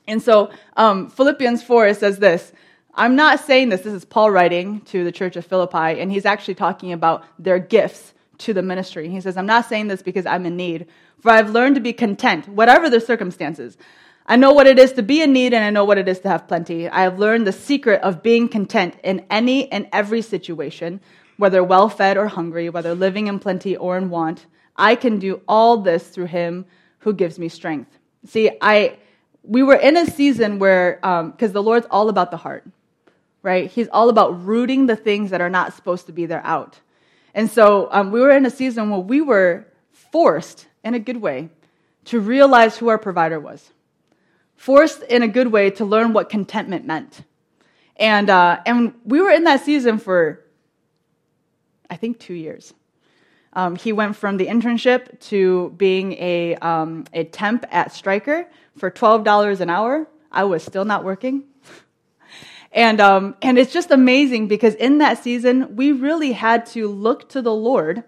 And 0.07 0.21
so 0.21 0.51
um, 0.77 1.09
Philippians 1.09 1.63
4 1.63 1.93
says 1.93 2.19
this 2.19 2.51
I'm 2.95 3.15
not 3.15 3.39
saying 3.39 3.69
this, 3.69 3.81
this 3.81 3.93
is 3.93 4.05
Paul 4.05 4.29
writing 4.29 4.81
to 4.81 5.03
the 5.03 5.11
church 5.11 5.35
of 5.35 5.45
Philippi, 5.45 5.99
and 5.99 6.11
he's 6.11 6.25
actually 6.25 6.55
talking 6.55 6.93
about 6.93 7.25
their 7.39 7.57
gifts 7.57 8.13
to 8.39 8.53
the 8.53 8.61
ministry. 8.61 9.09
He 9.09 9.19
says, 9.19 9.35
I'm 9.35 9.45
not 9.45 9.65
saying 9.67 9.87
this 9.87 10.03
because 10.03 10.25
I'm 10.25 10.45
in 10.45 10.55
need, 10.55 10.87
for 11.19 11.31
I've 11.31 11.49
learned 11.49 11.75
to 11.75 11.81
be 11.81 11.93
content, 11.93 12.47
whatever 12.47 12.89
the 12.89 12.99
circumstances. 12.99 13.77
I 14.27 14.35
know 14.35 14.53
what 14.53 14.67
it 14.67 14.77
is 14.77 14.93
to 14.93 15.03
be 15.03 15.21
in 15.21 15.33
need, 15.33 15.53
and 15.53 15.63
I 15.63 15.69
know 15.69 15.85
what 15.85 15.97
it 15.97 16.07
is 16.07 16.19
to 16.19 16.29
have 16.29 16.47
plenty. 16.47 16.87
I 16.87 17.01
have 17.01 17.19
learned 17.19 17.47
the 17.47 17.51
secret 17.51 18.01
of 18.01 18.23
being 18.23 18.47
content 18.47 18.95
in 19.03 19.25
any 19.29 19.71
and 19.71 19.87
every 19.91 20.21
situation, 20.21 21.01
whether 21.37 21.63
well 21.63 21.89
fed 21.89 22.15
or 22.15 22.27
hungry, 22.27 22.69
whether 22.69 22.93
living 22.93 23.27
in 23.27 23.39
plenty 23.39 23.75
or 23.75 23.97
in 23.97 24.09
want. 24.09 24.45
I 24.75 24.95
can 24.95 25.19
do 25.19 25.41
all 25.47 25.77
this 25.77 26.07
through 26.07 26.27
him 26.27 26.65
who 26.99 27.13
gives 27.13 27.39
me 27.39 27.49
strength. 27.49 27.97
See, 28.25 28.51
I, 28.61 28.97
we 29.43 29.63
were 29.63 29.75
in 29.75 29.97
a 29.97 30.05
season 30.05 30.59
where, 30.59 30.95
because 30.95 31.49
um, 31.49 31.53
the 31.53 31.63
Lord's 31.63 31.87
all 31.91 32.09
about 32.09 32.31
the 32.31 32.37
heart 32.37 32.65
right? 33.43 33.69
He's 33.69 33.89
all 33.89 34.09
about 34.09 34.43
rooting 34.45 34.87
the 34.87 34.95
things 34.95 35.29
that 35.29 35.41
are 35.41 35.49
not 35.49 35.73
supposed 35.73 36.07
to 36.07 36.13
be 36.13 36.25
there 36.25 36.41
out. 36.45 36.79
And 37.35 37.51
so 37.51 37.89
um, 37.91 38.11
we 38.11 38.21
were 38.21 38.31
in 38.31 38.45
a 38.45 38.49
season 38.49 38.89
where 38.89 38.99
we 38.99 39.21
were 39.21 39.67
forced, 39.91 40.67
in 40.83 40.93
a 40.93 40.99
good 40.99 41.17
way, 41.17 41.49
to 42.05 42.19
realize 42.19 42.77
who 42.77 42.87
our 42.87 42.97
provider 42.97 43.39
was. 43.39 43.71
forced 44.55 45.03
in 45.03 45.23
a 45.23 45.27
good 45.27 45.47
way 45.47 45.69
to 45.71 45.83
learn 45.83 46.13
what 46.13 46.29
contentment 46.29 46.85
meant. 46.85 47.23
And, 47.97 48.29
uh, 48.29 48.61
and 48.65 48.93
we 49.03 49.19
were 49.19 49.31
in 49.31 49.43
that 49.43 49.61
season 49.61 49.97
for, 49.99 50.45
I 51.89 51.97
think, 51.97 52.17
two 52.17 52.33
years. 52.33 52.73
Um, 53.51 53.75
he 53.75 53.91
went 53.91 54.15
from 54.15 54.37
the 54.37 54.47
internship 54.47 55.19
to 55.31 55.73
being 55.75 56.13
a, 56.13 56.55
um, 56.55 57.05
a 57.11 57.25
temp 57.25 57.65
at 57.71 57.91
Stryker 57.91 58.47
for 58.77 58.91
$12 58.91 59.59
an 59.59 59.69
hour. 59.69 60.07
I 60.31 60.43
was 60.45 60.63
still 60.63 60.85
not 60.85 61.03
working. 61.03 61.43
and, 62.71 62.99
um, 62.99 63.35
and 63.41 63.57
it's 63.57 63.73
just 63.73 63.91
amazing 63.91 64.47
because 64.47 64.75
in 64.75 64.97
that 64.99 65.23
season, 65.23 65.75
we 65.75 65.91
really 65.91 66.31
had 66.31 66.65
to 66.67 66.87
look 66.87 67.29
to 67.29 67.41
the 67.41 67.53
Lord 67.53 68.03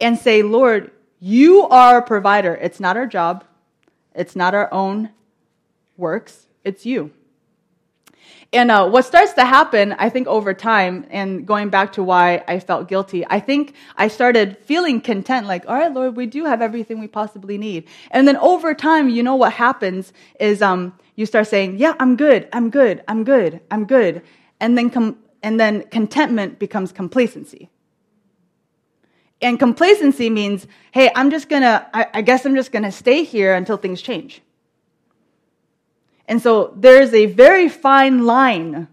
and 0.00 0.18
say, 0.18 0.42
Lord, 0.42 0.90
you 1.20 1.62
are 1.68 1.98
a 1.98 2.02
provider. 2.02 2.54
It's 2.54 2.80
not 2.80 2.96
our 2.96 3.06
job. 3.06 3.44
It's 4.14 4.36
not 4.36 4.54
our 4.54 4.72
own 4.72 5.10
works. 5.96 6.46
It's 6.64 6.84
you. 6.84 7.12
And 8.54 8.70
uh, 8.70 8.86
what 8.86 9.06
starts 9.06 9.32
to 9.34 9.46
happen, 9.46 9.94
I 9.98 10.10
think, 10.10 10.26
over 10.26 10.52
time, 10.52 11.06
and 11.10 11.46
going 11.46 11.70
back 11.70 11.92
to 11.94 12.02
why 12.02 12.44
I 12.46 12.60
felt 12.60 12.86
guilty, 12.86 13.24
I 13.30 13.40
think 13.40 13.74
I 13.96 14.08
started 14.08 14.58
feeling 14.58 15.00
content, 15.00 15.46
like, 15.46 15.66
all 15.66 15.74
right, 15.74 15.92
Lord, 15.92 16.16
we 16.16 16.26
do 16.26 16.44
have 16.44 16.60
everything 16.60 17.00
we 17.00 17.08
possibly 17.08 17.56
need. 17.56 17.88
And 18.10 18.28
then 18.28 18.36
over 18.36 18.74
time, 18.74 19.08
you 19.08 19.22
know 19.22 19.36
what 19.36 19.54
happens 19.54 20.12
is 20.38 20.60
um, 20.60 20.92
you 21.16 21.24
start 21.24 21.46
saying, 21.46 21.78
yeah, 21.78 21.94
I'm 21.98 22.14
good, 22.14 22.46
I'm 22.52 22.68
good, 22.68 23.02
I'm 23.08 23.24
good, 23.24 23.60
I'm 23.70 23.86
good. 23.86 24.20
And 24.60 24.76
then, 24.76 24.90
com- 24.90 25.16
and 25.42 25.58
then 25.58 25.84
contentment 25.84 26.58
becomes 26.58 26.92
complacency. 26.92 27.70
And 29.40 29.58
complacency 29.58 30.28
means, 30.28 30.66
hey, 30.92 31.10
I'm 31.16 31.30
just 31.30 31.48
gonna, 31.48 31.88
I, 31.94 32.06
I 32.14 32.22
guess 32.22 32.44
I'm 32.44 32.54
just 32.54 32.70
gonna 32.70 32.92
stay 32.92 33.24
here 33.24 33.54
until 33.54 33.78
things 33.78 34.02
change. 34.02 34.42
And 36.28 36.40
so 36.40 36.72
there's 36.76 37.12
a 37.12 37.26
very 37.26 37.68
fine 37.68 38.24
line 38.24 38.88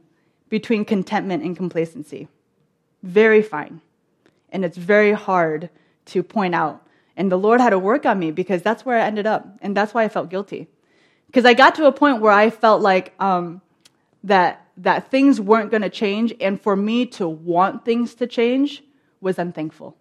between 0.49 0.83
contentment 0.83 1.43
and 1.43 1.55
complacency. 1.55 2.27
Very 3.03 3.41
fine. 3.41 3.81
And 4.49 4.65
it's 4.65 4.77
very 4.77 5.13
hard 5.13 5.69
to 6.05 6.23
point 6.23 6.55
out. 6.55 6.85
And 7.15 7.31
the 7.31 7.37
Lord 7.37 7.61
had 7.61 7.69
to 7.71 7.79
work 7.79 8.05
on 8.05 8.17
me 8.17 8.31
because 8.31 8.61
that's 8.61 8.85
where 8.85 8.99
I 8.99 9.05
ended 9.05 9.27
up. 9.27 9.47
And 9.61 9.77
that's 9.77 9.93
why 9.93 10.03
I 10.03 10.09
felt 10.09 10.29
guilty. 10.29 10.67
Because 11.27 11.45
I 11.45 11.53
got 11.53 11.75
to 11.75 11.85
a 11.85 11.91
point 11.91 12.21
where 12.21 12.31
I 12.31 12.49
felt 12.49 12.81
like 12.81 13.13
um, 13.19 13.61
that, 14.23 14.65
that 14.77 15.11
things 15.11 15.39
weren't 15.39 15.69
going 15.69 15.83
to 15.83 15.89
change. 15.89 16.33
And 16.41 16.59
for 16.59 16.75
me 16.75 17.05
to 17.07 17.27
want 17.27 17.85
things 17.85 18.15
to 18.15 18.27
change 18.27 18.83
was 19.21 19.37
unthankful. 19.37 19.95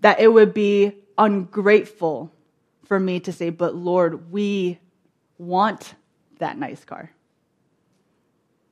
That 0.00 0.20
it 0.20 0.32
would 0.32 0.54
be 0.54 0.92
ungrateful 1.18 2.32
for 2.84 2.98
me 2.98 3.20
to 3.20 3.32
say, 3.32 3.50
but 3.50 3.74
Lord, 3.74 4.30
we 4.30 4.78
want 5.38 5.94
that 6.38 6.58
nice 6.58 6.84
car. 6.84 7.10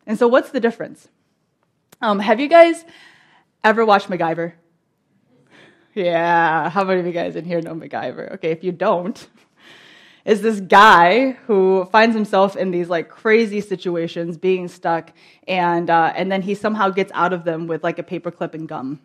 And 0.06 0.18
so, 0.18 0.28
what's 0.28 0.50
the 0.50 0.60
difference? 0.60 1.08
Um, 2.00 2.18
have 2.18 2.40
you 2.40 2.48
guys 2.48 2.84
ever 3.62 3.84
watched 3.84 4.08
MacGyver? 4.08 4.54
Yeah, 5.94 6.70
how 6.70 6.84
many 6.84 7.00
of 7.00 7.06
you 7.06 7.12
guys 7.12 7.36
in 7.36 7.44
here 7.44 7.60
know 7.60 7.74
MacGyver? 7.74 8.34
Okay, 8.34 8.50
if 8.50 8.64
you 8.64 8.72
don't, 8.72 9.28
is 10.24 10.40
this 10.40 10.58
guy 10.60 11.32
who 11.46 11.86
finds 11.92 12.16
himself 12.16 12.56
in 12.56 12.70
these 12.70 12.88
like 12.88 13.08
crazy 13.08 13.60
situations, 13.60 14.36
being 14.36 14.68
stuck, 14.68 15.12
and 15.46 15.90
uh, 15.90 16.12
and 16.16 16.32
then 16.32 16.42
he 16.42 16.54
somehow 16.54 16.88
gets 16.88 17.12
out 17.14 17.32
of 17.32 17.44
them 17.44 17.66
with 17.66 17.84
like 17.84 17.98
a 17.98 18.02
paperclip 18.02 18.54
and 18.54 18.68
gum. 18.68 19.00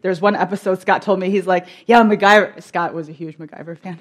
There's 0.00 0.20
one 0.20 0.36
episode 0.36 0.80
Scott 0.80 1.02
told 1.02 1.18
me, 1.18 1.28
he's 1.30 1.46
like, 1.46 1.66
yeah, 1.86 2.02
MacGyver, 2.02 2.62
Scott 2.62 2.94
was 2.94 3.08
a 3.08 3.12
huge 3.12 3.36
MacGyver 3.38 3.76
fan. 3.78 3.98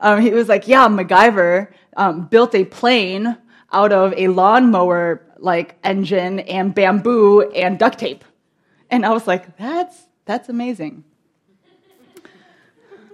Um, 0.00 0.20
he 0.20 0.30
was 0.30 0.48
like, 0.48 0.68
yeah, 0.68 0.88
MacGyver 0.88 1.68
um, 1.96 2.26
built 2.26 2.54
a 2.54 2.64
plane 2.64 3.36
out 3.72 3.92
of 3.92 4.12
a 4.16 4.28
lawnmower 4.28 5.22
like 5.38 5.76
engine 5.82 6.40
and 6.40 6.74
bamboo 6.74 7.42
and 7.52 7.78
duct 7.78 7.98
tape. 7.98 8.24
And 8.90 9.06
I 9.06 9.10
was 9.10 9.26
like, 9.26 9.56
that's, 9.56 10.06
that's 10.26 10.48
amazing. 10.48 11.04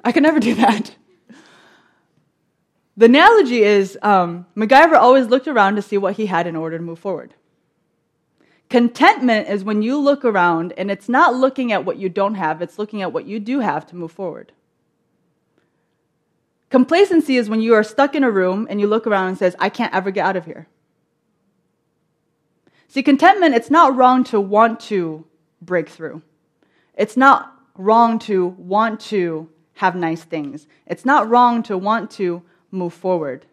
I 0.05 0.13
could 0.13 0.25
never 0.25 0.41
do 0.41 0.55
that. 0.57 0.95
The 2.97 3.07
analogy 3.07 3.63
is 3.63 3.97
um, 4.03 4.47
MacGyver 4.57 4.97
always 4.97 5.29
looked 5.29 5.47
around 5.47 5.77
to 5.77 5.83
see 5.83 5.99
what 5.99 6.17
he 6.17 6.27
had 6.27 6.49
in 6.49 6.57
order 6.57 6.79
to 6.79 6.83
move 6.83 6.99
forward. 6.99 7.33
Contentment 8.69 9.49
is 9.49 9.65
when 9.65 9.81
you 9.83 9.99
look 9.99 10.25
around 10.25 10.75
and 10.77 10.91
it's 10.91 11.09
not 11.09 11.35
looking 11.35 11.73
at 11.73 11.85
what 11.85 11.97
you 11.97 12.09
don't 12.09 12.35
have, 12.35 12.61
it's 12.61 12.79
looking 12.79 13.01
at 13.01 13.13
what 13.13 13.25
you 13.25 13.41
do 13.41 13.61
have 13.61 13.87
to 13.87 13.97
move 13.97 14.13
forward. 14.13 14.53
Complacency 16.69 17.37
is 17.37 17.49
when 17.49 17.63
you 17.63 17.73
are 17.75 17.83
stuck 17.83 18.15
in 18.15 18.23
a 18.23 18.31
room 18.31 18.67
and 18.69 18.79
you 18.81 18.87
look 18.87 19.07
around 19.07 19.29
and 19.29 19.39
says, 19.39 19.57
I 19.59 19.71
can't 19.71 19.95
ever 19.95 20.11
get 20.11 20.27
out 20.27 20.37
of 20.37 20.45
here. 20.45 20.69
See, 22.89 23.03
contentment, 23.03 23.55
it's 23.55 23.71
not 23.71 23.97
wrong 23.97 24.23
to 24.25 24.41
want 24.41 24.81
to 24.81 25.25
break 25.63 25.89
through. 25.89 26.23
It's 26.95 27.17
not 27.17 27.55
wrong 27.75 28.19
to 28.21 28.49
want 28.59 29.01
to 29.01 29.49
have 29.75 29.95
nice 29.95 30.25
things. 30.25 30.67
It's 30.87 31.05
not 31.05 31.29
wrong 31.29 31.63
to 31.65 31.79
want 31.79 32.11
to 32.13 32.43
move 32.71 32.93
forward. 32.93 33.47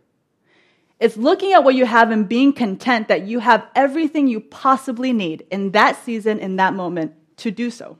It's 0.99 1.17
looking 1.17 1.53
at 1.53 1.63
what 1.63 1.75
you 1.75 1.85
have 1.85 2.11
and 2.11 2.27
being 2.27 2.53
content 2.53 3.09
that 3.09 3.27
you 3.27 3.39
have 3.39 3.67
everything 3.75 4.27
you 4.27 4.39
possibly 4.39 5.11
need 5.11 5.45
in 5.51 5.71
that 5.71 6.01
season, 6.03 6.39
in 6.39 6.55
that 6.55 6.73
moment, 6.73 7.13
to 7.37 7.51
do 7.51 7.69
so. 7.69 7.97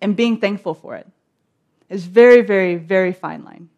And 0.00 0.16
being 0.16 0.38
thankful 0.38 0.74
for 0.74 0.96
it 0.96 1.06
is 1.88 2.04
very, 2.04 2.40
very, 2.40 2.76
very 2.76 3.12
fine 3.12 3.44
line. 3.44 3.68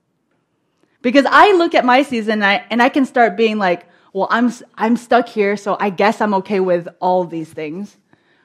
Because 1.02 1.26
I 1.28 1.52
look 1.52 1.74
at 1.74 1.84
my 1.84 2.02
season 2.02 2.34
and 2.34 2.44
I, 2.44 2.64
and 2.70 2.82
I 2.82 2.88
can 2.88 3.04
start 3.04 3.36
being 3.36 3.58
like, 3.58 3.86
well, 4.12 4.28
I'm, 4.30 4.52
I'm 4.74 4.96
stuck 4.96 5.28
here, 5.28 5.56
so 5.56 5.76
I 5.78 5.90
guess 5.90 6.20
I'm 6.20 6.34
okay 6.34 6.60
with 6.60 6.88
all 7.00 7.24
these 7.24 7.52
things. 7.52 7.96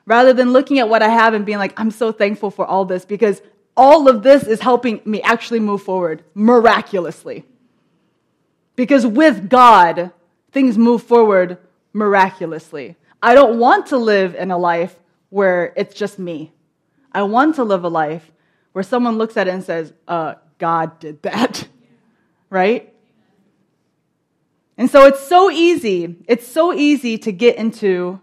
Rather 0.06 0.34
than 0.34 0.54
looking 0.54 0.80
at 0.80 0.88
what 0.88 1.02
I 1.02 1.10
have 1.10 1.34
and 1.34 1.46
being 1.46 1.58
like, 1.58 1.78
I'm 1.80 1.92
so 1.92 2.12
thankful 2.12 2.52
for 2.52 2.66
all 2.66 2.86
this 2.86 3.06
because 3.06 3.42
all 3.76 4.08
of 4.08 4.22
this 4.22 4.44
is 4.44 4.60
helping 4.60 5.02
me 5.06 5.22
actually 5.22 5.60
move 5.60 5.82
forward 5.82 6.24
miraculously. 6.34 7.46
Because 8.76 9.06
with 9.06 9.50
God, 9.50 10.12
things 10.52 10.78
move 10.78 11.04
forward 11.04 11.58
miraculously. 11.94 12.96
I 13.22 13.34
don't 13.34 13.60
want 13.60 13.88
to 13.88 13.98
live 13.98 14.36
in 14.36 14.52
a 14.52 14.58
life 14.58 14.96
where 15.30 15.74
it's 15.76 15.96
just 15.96 16.20
me. 16.20 16.52
I 17.12 17.24
want 17.24 17.56
to 17.56 17.64
live 17.64 17.84
a 17.84 17.90
life 17.90 18.32
where 18.74 18.84
someone 18.84 19.18
looks 19.18 19.38
at 19.38 19.48
it 19.48 19.54
and 19.54 19.64
says, 19.64 19.94
uh, 20.08 20.36
God 20.58 21.00
did 21.00 21.22
that, 21.24 21.68
right? 22.50 22.94
And 24.78 24.90
so 24.90 25.06
it's 25.06 25.26
so 25.26 25.50
easy, 25.50 26.18
it's 26.28 26.46
so 26.46 26.74
easy 26.74 27.18
to 27.20 27.32
get 27.32 27.56
into 27.56 28.20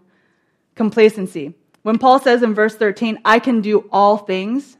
complacency. 0.75 1.55
When 1.81 1.97
Paul 1.97 2.19
says 2.19 2.43
in 2.43 2.53
verse 2.53 2.75
13, 2.75 3.19
I 3.25 3.39
can 3.39 3.61
do 3.61 3.89
all 3.91 4.17
things, 4.17 4.77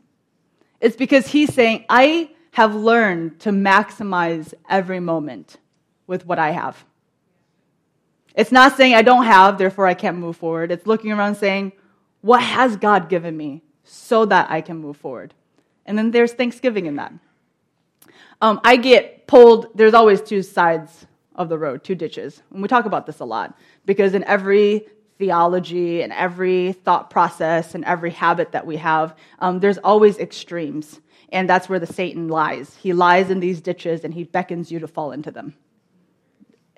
it's 0.80 0.96
because 0.96 1.28
he's 1.28 1.54
saying, 1.54 1.86
I 1.90 2.30
have 2.52 2.76
learned 2.76 3.40
to 3.42 3.50
maximize 3.50 4.54
every 4.70 5.00
moment 5.00 5.58
with 6.08 6.26
what 6.26 6.40
I 6.40 6.52
have. 6.52 6.84
It's 8.36 8.52
not 8.52 8.76
saying 8.78 8.96
I 8.96 9.04
don't 9.04 9.26
have, 9.26 9.58
therefore 9.58 9.86
I 9.86 9.94
can't 9.94 10.18
move 10.18 10.38
forward. 10.38 10.72
It's 10.72 10.88
looking 10.88 11.12
around 11.12 11.36
saying, 11.36 11.74
what 12.22 12.42
has 12.42 12.78
God 12.78 13.10
given 13.10 13.36
me 13.38 13.62
so 13.84 14.26
that 14.26 14.50
I 14.50 14.62
can 14.62 14.78
move 14.78 14.98
forward? 14.98 15.34
And 15.86 15.98
then 15.98 16.12
there's 16.12 16.34
thanksgiving 16.34 16.86
in 16.86 16.96
that. 16.96 17.14
Um, 18.42 18.60
I 18.64 18.78
get 18.78 19.28
pulled, 19.28 19.78
there's 19.78 19.94
always 19.94 20.22
two 20.22 20.42
sides 20.42 21.06
of 21.36 21.50
the 21.50 21.58
road, 21.58 21.84
two 21.84 21.96
ditches. 21.96 22.42
And 22.52 22.62
we 22.62 22.68
talk 22.68 22.86
about 22.86 23.06
this 23.06 23.20
a 23.20 23.26
lot 23.26 23.58
because 23.86 24.14
in 24.14 24.24
every 24.24 24.88
theology 25.18 26.02
and 26.02 26.12
every 26.12 26.74
thought 26.74 27.10
process 27.10 27.76
and 27.76 27.86
every 27.86 28.12
habit 28.12 28.52
that 28.52 28.66
we 28.66 28.78
have, 28.78 29.16
um, 29.40 29.60
there's 29.60 29.78
always 29.78 30.18
extremes. 30.18 31.00
And 31.32 31.50
that's 31.50 31.70
where 31.70 31.80
the 31.80 31.88
Satan 31.88 32.28
lies. 32.28 32.76
He 32.76 32.94
lies 32.94 33.30
in 33.30 33.40
these 33.40 33.62
ditches 33.62 34.04
and 34.04 34.14
he 34.14 34.24
beckons 34.24 34.72
you 34.72 34.80
to 34.80 34.88
fall 34.88 35.12
into 35.12 35.32
them. 35.32 35.56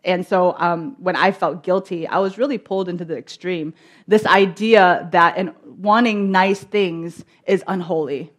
And 0.05 0.25
so 0.25 0.55
um, 0.57 0.95
when 0.99 1.15
I 1.15 1.31
felt 1.31 1.63
guilty, 1.63 2.07
I 2.07 2.19
was 2.19 2.37
really 2.37 2.59
pulled 2.59 2.87
into 2.87 3.03
the 3.03 3.17
extreme. 3.17 3.73
This 4.07 4.25
idea 4.25 5.09
that 5.11 5.37
in 5.37 5.53
wanting 5.65 6.31
nice 6.31 6.63
things 6.63 7.25
is 7.45 7.63
unholy. 7.67 8.31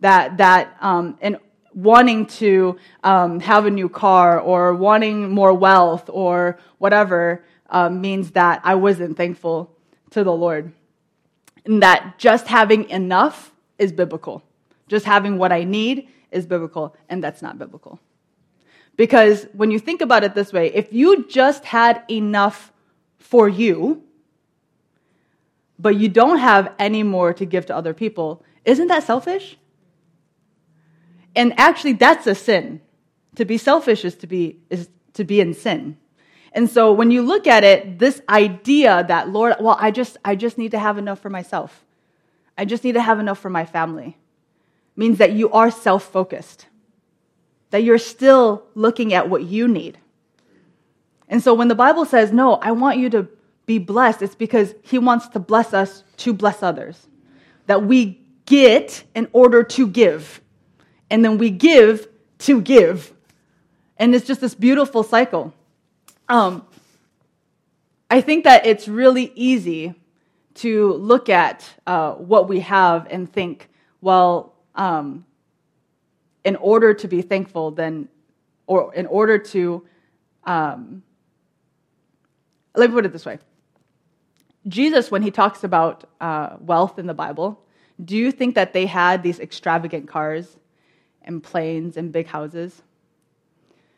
That, 0.00 0.38
that 0.38 0.76
um, 0.80 1.18
in 1.20 1.36
wanting 1.74 2.26
to 2.26 2.78
um, 3.04 3.38
have 3.40 3.66
a 3.66 3.70
new 3.70 3.88
car 3.90 4.40
or 4.40 4.74
wanting 4.74 5.30
more 5.30 5.52
wealth 5.52 6.08
or 6.10 6.58
whatever 6.78 7.44
um, 7.68 8.00
means 8.00 8.30
that 8.30 8.62
I 8.64 8.76
wasn't 8.76 9.16
thankful 9.16 9.76
to 10.10 10.24
the 10.24 10.32
Lord. 10.32 10.72
And 11.66 11.82
that 11.82 12.18
just 12.18 12.46
having 12.46 12.88
enough 12.88 13.52
is 13.78 13.92
biblical. 13.92 14.42
Just 14.88 15.04
having 15.04 15.36
what 15.36 15.52
I 15.52 15.64
need 15.64 16.08
is 16.30 16.46
biblical, 16.46 16.96
and 17.08 17.22
that's 17.22 17.42
not 17.42 17.58
biblical. 17.58 18.00
Because 18.96 19.46
when 19.52 19.70
you 19.70 19.78
think 19.78 20.00
about 20.00 20.24
it 20.24 20.34
this 20.34 20.52
way, 20.52 20.72
if 20.74 20.92
you 20.92 21.26
just 21.28 21.64
had 21.64 22.02
enough 22.10 22.72
for 23.18 23.48
you, 23.48 24.02
but 25.78 25.96
you 25.96 26.08
don't 26.08 26.38
have 26.38 26.72
any 26.78 27.02
more 27.02 27.34
to 27.34 27.44
give 27.44 27.66
to 27.66 27.76
other 27.76 27.92
people, 27.92 28.42
isn't 28.64 28.88
that 28.88 29.02
selfish? 29.02 29.58
And 31.34 31.52
actually, 31.58 31.92
that's 31.92 32.26
a 32.26 32.34
sin, 32.34 32.80
To 33.34 33.44
be 33.44 33.58
selfish 33.58 34.04
is 34.04 34.14
to 34.16 34.26
be, 34.26 34.58
is 34.70 34.88
to 35.12 35.24
be 35.24 35.40
in 35.40 35.52
sin. 35.52 35.98
And 36.52 36.70
so 36.70 36.90
when 36.90 37.10
you 37.10 37.20
look 37.20 37.46
at 37.46 37.64
it, 37.64 37.98
this 37.98 38.22
idea 38.30 39.04
that, 39.06 39.28
Lord, 39.28 39.56
well, 39.60 39.76
I 39.78 39.90
just, 39.90 40.16
I 40.24 40.36
just 40.36 40.56
need 40.56 40.70
to 40.70 40.78
have 40.78 40.96
enough 40.96 41.20
for 41.20 41.28
myself. 41.28 41.84
I 42.56 42.64
just 42.64 42.82
need 42.82 42.92
to 42.92 43.02
have 43.02 43.20
enough 43.20 43.38
for 43.38 43.50
my 43.50 43.66
family 43.66 44.16
means 44.96 45.18
that 45.18 45.32
you 45.32 45.50
are 45.50 45.70
self 45.70 46.04
focused, 46.04 46.66
that 47.70 47.82
you're 47.82 47.98
still 47.98 48.64
looking 48.74 49.12
at 49.12 49.28
what 49.28 49.44
you 49.44 49.68
need. 49.68 49.98
And 51.28 51.42
so 51.42 51.54
when 51.54 51.68
the 51.68 51.74
Bible 51.74 52.04
says, 52.04 52.32
no, 52.32 52.54
I 52.54 52.72
want 52.72 52.98
you 52.98 53.10
to 53.10 53.28
be 53.66 53.78
blessed, 53.78 54.22
it's 54.22 54.34
because 54.34 54.74
He 54.82 54.98
wants 54.98 55.28
to 55.28 55.40
bless 55.40 55.74
us 55.74 56.04
to 56.18 56.32
bless 56.32 56.62
others. 56.62 57.06
That 57.66 57.84
we 57.84 58.20
get 58.46 59.02
in 59.14 59.28
order 59.32 59.62
to 59.64 59.86
give. 59.88 60.40
And 61.10 61.24
then 61.24 61.36
we 61.36 61.50
give 61.50 62.08
to 62.38 62.60
give. 62.60 63.12
And 63.96 64.14
it's 64.14 64.26
just 64.26 64.40
this 64.40 64.54
beautiful 64.54 65.02
cycle. 65.02 65.52
Um, 66.28 66.64
I 68.08 68.20
think 68.20 68.44
that 68.44 68.66
it's 68.66 68.86
really 68.86 69.32
easy 69.34 69.94
to 70.54 70.92
look 70.94 71.28
at 71.28 71.68
uh, 71.86 72.12
what 72.12 72.48
we 72.48 72.60
have 72.60 73.06
and 73.10 73.30
think, 73.30 73.68
well, 74.00 74.54
um, 74.74 75.25
in 76.46 76.54
order 76.56 76.94
to 76.94 77.08
be 77.08 77.22
thankful, 77.22 77.72
then, 77.72 78.08
or 78.68 78.94
in 78.94 79.06
order 79.06 79.36
to, 79.36 79.84
um, 80.44 81.02
let 82.76 82.88
me 82.88 82.94
put 82.94 83.04
it 83.04 83.12
this 83.12 83.26
way. 83.26 83.40
Jesus, 84.68 85.10
when 85.10 85.22
he 85.22 85.32
talks 85.32 85.64
about 85.64 86.08
uh, 86.20 86.56
wealth 86.60 87.00
in 87.00 87.06
the 87.06 87.14
Bible, 87.14 87.60
do 88.02 88.16
you 88.16 88.30
think 88.30 88.54
that 88.54 88.72
they 88.72 88.86
had 88.86 89.24
these 89.24 89.40
extravagant 89.40 90.06
cars 90.06 90.56
and 91.22 91.42
planes 91.42 91.96
and 91.96 92.12
big 92.12 92.28
houses? 92.28 92.80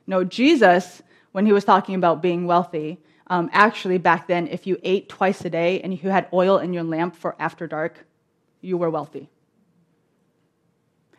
No, 0.07 0.25
Jesus, 0.25 1.03
when 1.33 1.45
he 1.45 1.53
was 1.53 1.65
talking 1.67 1.97
about 1.97 2.23
being 2.23 2.47
wealthy, 2.47 2.97
um, 3.27 3.51
actually 3.53 3.99
back 3.99 4.27
then, 4.27 4.47
if 4.47 4.67
you 4.67 4.79
ate 4.83 5.11
twice 5.11 5.45
a 5.45 5.51
day 5.51 5.83
and 5.83 5.93
you 6.03 6.09
had 6.09 6.29
oil 6.33 6.57
in 6.57 6.73
your 6.73 6.85
lamp 6.85 7.15
for 7.15 7.37
after 7.39 7.67
dark, 7.67 8.07
you 8.63 8.79
were 8.79 8.89
wealthy. 8.89 9.29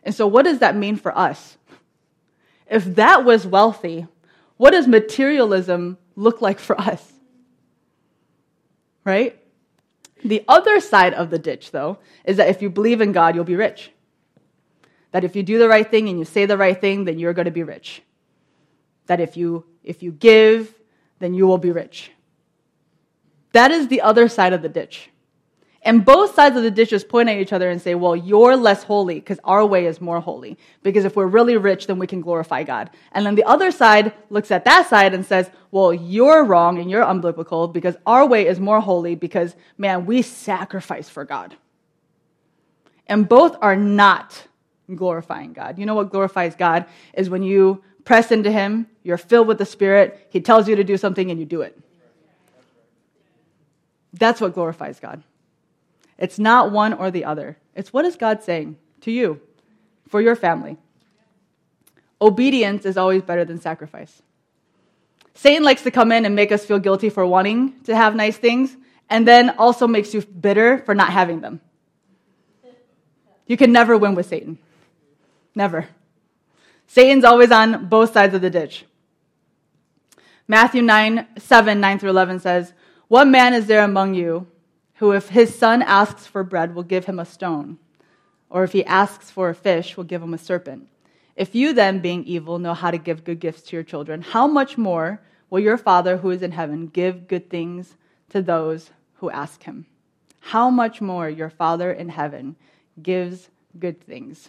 And 0.02 0.14
so, 0.14 0.26
what 0.26 0.44
does 0.44 0.60
that 0.60 0.76
mean 0.76 0.96
for 0.96 1.16
us? 1.16 1.58
If 2.66 2.84
that 2.96 3.24
was 3.24 3.46
wealthy, 3.46 4.06
what 4.56 4.70
does 4.70 4.86
materialism 4.86 5.98
look 6.16 6.40
like 6.40 6.58
for 6.58 6.80
us? 6.80 7.12
Right? 9.04 9.36
The 10.24 10.44
other 10.46 10.80
side 10.80 11.14
of 11.14 11.30
the 11.30 11.38
ditch, 11.38 11.70
though, 11.70 11.98
is 12.24 12.36
that 12.36 12.48
if 12.48 12.62
you 12.62 12.70
believe 12.70 13.00
in 13.00 13.12
God, 13.12 13.34
you'll 13.34 13.44
be 13.44 13.56
rich. 13.56 13.90
That 15.12 15.24
if 15.24 15.34
you 15.34 15.42
do 15.42 15.58
the 15.58 15.68
right 15.68 15.90
thing 15.90 16.08
and 16.08 16.18
you 16.18 16.24
say 16.24 16.46
the 16.46 16.56
right 16.56 16.78
thing, 16.78 17.04
then 17.04 17.18
you're 17.18 17.32
going 17.32 17.46
to 17.46 17.50
be 17.50 17.62
rich. 17.62 18.02
That 19.06 19.20
if 19.20 19.36
you, 19.36 19.64
if 19.82 20.02
you 20.02 20.12
give, 20.12 20.72
then 21.18 21.34
you 21.34 21.46
will 21.46 21.58
be 21.58 21.72
rich. 21.72 22.12
That 23.52 23.70
is 23.70 23.88
the 23.88 24.02
other 24.02 24.28
side 24.28 24.52
of 24.52 24.62
the 24.62 24.68
ditch. 24.68 25.10
And 25.82 26.04
both 26.04 26.34
sides 26.34 26.56
of 26.56 26.62
the 26.62 26.70
ditches 26.70 27.04
point 27.04 27.30
at 27.30 27.38
each 27.38 27.54
other 27.54 27.70
and 27.70 27.80
say, 27.80 27.94
well, 27.94 28.14
you're 28.14 28.54
less 28.54 28.82
holy 28.82 29.14
because 29.14 29.40
our 29.44 29.64
way 29.64 29.86
is 29.86 29.98
more 29.98 30.20
holy. 30.20 30.58
Because 30.82 31.06
if 31.06 31.16
we're 31.16 31.26
really 31.26 31.56
rich, 31.56 31.86
then 31.86 31.98
we 31.98 32.06
can 32.06 32.20
glorify 32.20 32.64
God. 32.64 32.90
And 33.12 33.24
then 33.24 33.34
the 33.34 33.44
other 33.44 33.70
side 33.70 34.12
looks 34.28 34.50
at 34.50 34.66
that 34.66 34.90
side 34.90 35.14
and 35.14 35.24
says, 35.24 35.50
well, 35.70 35.94
you're 35.94 36.44
wrong 36.44 36.78
and 36.78 36.90
you're 36.90 37.04
unbiblical 37.04 37.72
because 37.72 37.96
our 38.04 38.26
way 38.26 38.46
is 38.46 38.60
more 38.60 38.80
holy 38.80 39.14
because, 39.14 39.56
man, 39.78 40.04
we 40.04 40.20
sacrifice 40.20 41.08
for 41.08 41.24
God. 41.24 41.56
And 43.06 43.26
both 43.26 43.56
are 43.62 43.76
not 43.76 44.46
glorifying 44.94 45.54
God. 45.54 45.78
You 45.78 45.86
know 45.86 45.94
what 45.94 46.10
glorifies 46.10 46.54
God 46.54 46.84
is 47.14 47.30
when 47.30 47.42
you 47.42 47.82
press 48.04 48.30
into 48.30 48.50
Him, 48.50 48.86
you're 49.02 49.16
filled 49.16 49.48
with 49.48 49.58
the 49.58 49.66
Spirit, 49.66 50.28
He 50.30 50.40
tells 50.42 50.68
you 50.68 50.76
to 50.76 50.84
do 50.84 50.98
something 50.98 51.30
and 51.30 51.40
you 51.40 51.46
do 51.46 51.62
it. 51.62 51.78
That's 54.12 54.40
what 54.40 54.52
glorifies 54.52 55.00
God. 55.00 55.22
It's 56.20 56.38
not 56.38 56.70
one 56.70 56.92
or 56.92 57.10
the 57.10 57.24
other. 57.24 57.56
It's 57.74 57.92
what 57.92 58.04
is 58.04 58.14
God 58.14 58.42
saying 58.42 58.76
to 59.00 59.10
you 59.10 59.40
for 60.08 60.20
your 60.20 60.36
family? 60.36 60.76
Obedience 62.20 62.84
is 62.84 62.98
always 62.98 63.22
better 63.22 63.46
than 63.46 63.58
sacrifice. 63.58 64.20
Satan 65.34 65.64
likes 65.64 65.82
to 65.82 65.90
come 65.90 66.12
in 66.12 66.26
and 66.26 66.36
make 66.36 66.52
us 66.52 66.66
feel 66.66 66.78
guilty 66.78 67.08
for 67.08 67.24
wanting 67.24 67.80
to 67.84 67.96
have 67.96 68.14
nice 68.14 68.36
things, 68.36 68.76
and 69.08 69.26
then 69.26 69.50
also 69.50 69.86
makes 69.86 70.12
you 70.12 70.20
bitter 70.20 70.78
for 70.84 70.94
not 70.94 71.10
having 71.10 71.40
them. 71.40 71.60
You 73.46 73.56
can 73.56 73.72
never 73.72 73.96
win 73.96 74.14
with 74.14 74.26
Satan. 74.26 74.58
Never. 75.54 75.88
Satan's 76.86 77.24
always 77.24 77.50
on 77.50 77.86
both 77.86 78.12
sides 78.12 78.34
of 78.34 78.42
the 78.42 78.50
ditch. 78.50 78.84
Matthew 80.46 80.82
9, 80.82 81.26
7, 81.38 81.80
9 81.80 81.98
through 81.98 82.10
11 82.10 82.40
says, 82.40 82.72
What 83.08 83.26
man 83.26 83.54
is 83.54 83.66
there 83.66 83.82
among 83.82 84.14
you 84.14 84.46
who, 85.00 85.12
if 85.12 85.30
his 85.30 85.54
son 85.54 85.82
asks 85.82 86.26
for 86.26 86.44
bread, 86.44 86.74
will 86.74 86.82
give 86.82 87.06
him 87.06 87.18
a 87.18 87.24
stone, 87.24 87.78
or 88.48 88.64
if 88.64 88.72
he 88.72 88.84
asks 88.84 89.30
for 89.30 89.50
a 89.50 89.54
fish, 89.54 89.96
will 89.96 90.04
give 90.04 90.22
him 90.22 90.32
a 90.32 90.38
serpent. 90.38 90.86
If 91.36 91.54
you 91.54 91.72
then, 91.72 92.00
being 92.00 92.24
evil, 92.24 92.58
know 92.58 92.74
how 92.74 92.90
to 92.90 92.98
give 92.98 93.24
good 93.24 93.40
gifts 93.40 93.62
to 93.62 93.76
your 93.76 93.82
children, 93.82 94.22
how 94.22 94.46
much 94.46 94.78
more 94.78 95.20
will 95.50 95.60
your 95.60 95.78
Father 95.78 96.18
who 96.18 96.30
is 96.30 96.42
in 96.42 96.52
heaven 96.52 96.86
give 96.86 97.28
good 97.28 97.50
things 97.50 97.96
to 98.28 98.40
those 98.40 98.90
who 99.14 99.30
ask 99.30 99.64
him? 99.64 99.86
How 100.40 100.70
much 100.70 101.00
more 101.00 101.28
your 101.28 101.50
Father 101.50 101.92
in 101.92 102.08
heaven 102.08 102.56
gives 103.02 103.50
good 103.78 104.00
things. 104.04 104.48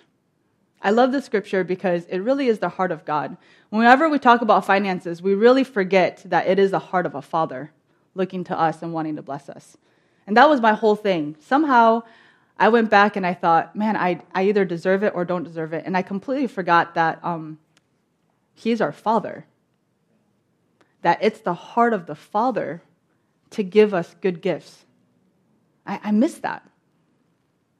I 0.81 0.89
love 0.89 1.11
the 1.11 1.21
scripture 1.21 1.63
because 1.63 2.05
it 2.05 2.19
really 2.19 2.47
is 2.47 2.59
the 2.59 2.69
heart 2.69 2.91
of 2.91 3.05
God. 3.05 3.37
Whenever 3.69 4.09
we 4.09 4.17
talk 4.17 4.41
about 4.41 4.65
finances, 4.65 5.21
we 5.21 5.35
really 5.35 5.63
forget 5.63 6.23
that 6.25 6.47
it 6.47 6.57
is 6.57 6.71
the 6.71 6.79
heart 6.79 7.05
of 7.05 7.13
a 7.13 7.21
father 7.21 7.71
looking 8.15 8.43
to 8.45 8.59
us 8.59 8.81
and 8.81 8.91
wanting 8.91 9.15
to 9.15 9.21
bless 9.21 9.47
us. 9.47 9.77
And 10.31 10.37
that 10.37 10.47
was 10.47 10.61
my 10.61 10.71
whole 10.71 10.95
thing. 10.95 11.35
Somehow 11.41 12.03
I 12.57 12.69
went 12.69 12.89
back 12.89 13.17
and 13.17 13.27
I 13.27 13.33
thought, 13.33 13.75
man, 13.75 13.97
I, 13.97 14.21
I 14.33 14.43
either 14.43 14.63
deserve 14.63 15.03
it 15.03 15.11
or 15.13 15.25
don't 15.25 15.43
deserve 15.43 15.73
it. 15.73 15.85
And 15.85 15.97
I 15.97 16.03
completely 16.03 16.47
forgot 16.47 16.95
that 16.95 17.19
um, 17.21 17.59
He's 18.53 18.79
our 18.79 18.93
Father. 18.93 19.45
That 21.01 21.19
it's 21.21 21.41
the 21.41 21.53
heart 21.53 21.91
of 21.91 22.05
the 22.05 22.15
Father 22.15 22.81
to 23.49 23.61
give 23.61 23.93
us 23.93 24.15
good 24.21 24.41
gifts. 24.41 24.85
I, 25.85 25.99
I 26.01 26.11
miss 26.11 26.35
that. 26.35 26.65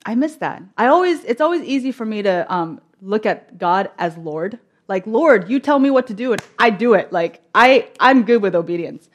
I 0.05 0.15
miss 0.15 0.35
that. 0.35 0.61
I 0.77 0.87
always, 0.87 1.23
it's 1.23 1.39
always 1.39 1.61
easy 1.61 1.93
for 1.93 2.05
me 2.05 2.21
to 2.23 2.53
um, 2.53 2.81
look 3.01 3.25
at 3.25 3.59
God 3.59 3.91
as 3.97 4.17
Lord. 4.17 4.59
Like, 4.89 5.07
Lord, 5.07 5.49
you 5.49 5.61
tell 5.61 5.79
me 5.79 5.89
what 5.89 6.07
to 6.07 6.13
do 6.13 6.33
and 6.33 6.41
I 6.59 6.69
do 6.69 6.95
it. 6.95 7.13
Like, 7.13 7.39
I, 7.55 7.87
I'm 7.97 8.23
good 8.23 8.41
with 8.41 8.55
obedience. 8.55 9.07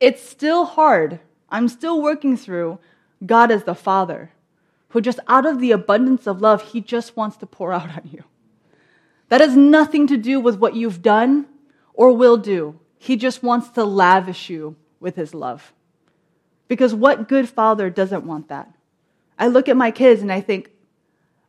It's 0.00 0.22
still 0.22 0.66
hard 0.66 1.20
I'm 1.50 1.68
still 1.68 2.00
working 2.02 2.36
through 2.36 2.78
God 3.24 3.50
as 3.50 3.64
the 3.64 3.74
Father, 3.74 4.30
who 4.90 5.00
just 5.00 5.20
out 5.28 5.46
of 5.46 5.60
the 5.60 5.72
abundance 5.72 6.26
of 6.26 6.40
love, 6.40 6.62
He 6.62 6.80
just 6.80 7.16
wants 7.16 7.36
to 7.38 7.46
pour 7.46 7.72
out 7.72 7.90
on 7.90 8.08
you. 8.10 8.24
That 9.28 9.40
has 9.40 9.56
nothing 9.56 10.06
to 10.06 10.16
do 10.16 10.40
with 10.40 10.58
what 10.58 10.74
you've 10.74 11.02
done 11.02 11.46
or 11.94 12.12
will 12.12 12.36
do. 12.36 12.78
He 12.98 13.16
just 13.16 13.42
wants 13.42 13.68
to 13.70 13.84
lavish 13.84 14.48
you 14.48 14.76
with 15.00 15.16
His 15.16 15.34
love. 15.34 15.72
Because 16.66 16.94
what 16.94 17.28
good 17.28 17.48
father 17.48 17.90
doesn't 17.90 18.24
want 18.24 18.48
that? 18.48 18.72
I 19.38 19.46
look 19.48 19.68
at 19.68 19.76
my 19.76 19.90
kids 19.90 20.22
and 20.22 20.32
I 20.32 20.40
think, 20.40 20.70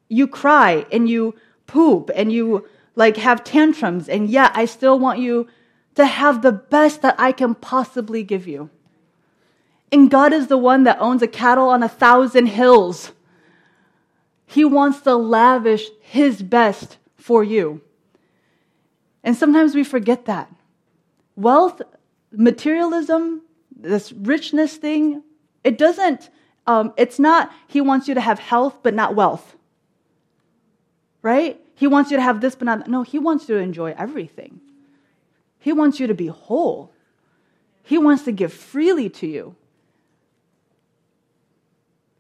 you 0.10 0.28
cry 0.28 0.86
and 0.92 1.08
you 1.08 1.36
poop 1.68 2.10
and 2.16 2.32
you 2.32 2.68
like 2.96 3.18
have 3.18 3.44
tantrums, 3.44 4.10
and 4.10 4.30
yet 4.30 4.52
I 4.56 4.66
still 4.66 5.00
want 5.00 5.20
you 5.20 5.48
to 5.96 6.06
have 6.06 6.42
the 6.42 6.52
best 6.52 7.02
that 7.02 7.16
I 7.18 7.32
can 7.32 7.56
possibly 7.56 8.24
give 8.24 8.48
you. 8.48 8.70
And 9.92 10.12
God 10.12 10.34
is 10.34 10.48
the 10.48 10.58
one 10.58 10.84
that 10.84 11.00
owns 11.00 11.22
a 11.22 11.28
cattle 11.28 11.70
on 11.70 11.82
a 11.82 11.90
thousand 11.90 12.48
hills. 12.48 13.12
He 14.46 14.66
wants 14.66 15.02
to 15.02 15.16
lavish 15.16 15.88
His 16.02 16.42
best 16.42 16.98
for 17.16 17.44
you. 17.44 17.82
And 19.24 19.36
sometimes 19.36 19.76
we 19.76 19.84
forget 19.84 20.26
that. 20.26 20.52
Wealth, 21.36 21.82
materialism, 22.32 23.42
this 23.76 24.12
richness 24.12 24.76
thing, 24.76 25.24
it 25.64 25.78
doesn't, 25.78 26.30
um, 26.68 26.94
it's 26.98 27.20
not, 27.20 27.52
He 27.68 27.82
wants 27.82 28.08
you 28.08 28.14
to 28.14 28.22
have 28.22 28.40
health, 28.40 28.78
but 28.84 28.94
not 28.94 29.16
wealth. 29.16 29.56
Right? 31.22 31.60
He 31.76 31.88
wants 31.88 32.12
you 32.12 32.18
to 32.18 32.24
have 32.24 32.42
this, 32.42 32.56
but 32.56 32.66
not, 32.66 32.88
no, 32.88 33.04
He 33.04 33.20
wants 33.20 33.48
you 33.48 33.56
to 33.56 33.62
enjoy 33.62 33.94
everything. 33.98 34.62
He 35.60 35.74
wants 35.74 36.00
you 36.00 36.08
to 36.08 36.14
be 36.14 36.28
whole. 36.28 36.92
He 37.84 37.98
wants 37.98 38.24
to 38.24 38.32
give 38.32 38.54
freely 38.54 39.10
to 39.10 39.28
you. 39.28 39.56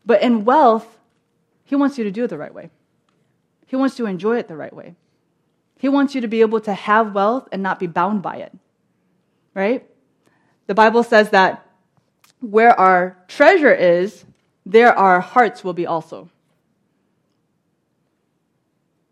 But 0.10 0.24
in 0.24 0.44
wealth, 0.44 0.98
He 1.66 1.76
wants 1.76 2.00
you 2.00 2.04
to 2.04 2.10
do 2.10 2.24
it 2.24 2.30
the 2.30 2.38
right 2.40 2.52
way. 2.52 2.72
He 3.68 3.76
wants 3.76 4.00
you 4.00 4.06
to 4.06 4.10
enjoy 4.10 4.38
it 4.38 4.48
the 4.48 4.56
right 4.56 4.74
way. 4.74 4.96
He 5.78 5.88
wants 5.88 6.16
you 6.16 6.22
to 6.22 6.28
be 6.28 6.42
able 6.42 6.62
to 6.62 6.74
have 6.74 7.14
wealth 7.14 7.48
and 7.52 7.62
not 7.62 7.78
be 7.78 7.86
bound 7.86 8.24
by 8.24 8.38
it. 8.38 8.52
Right? 9.54 9.88
The 10.66 10.74
Bible 10.74 11.04
says 11.04 11.30
that 11.30 11.64
where 12.40 12.74
our 12.80 13.24
treasure 13.28 13.72
is, 13.72 14.26
there 14.66 14.98
our 14.98 15.22
hearts 15.22 15.64
will 15.64 15.74
be 15.74 15.86
also. 15.86 16.28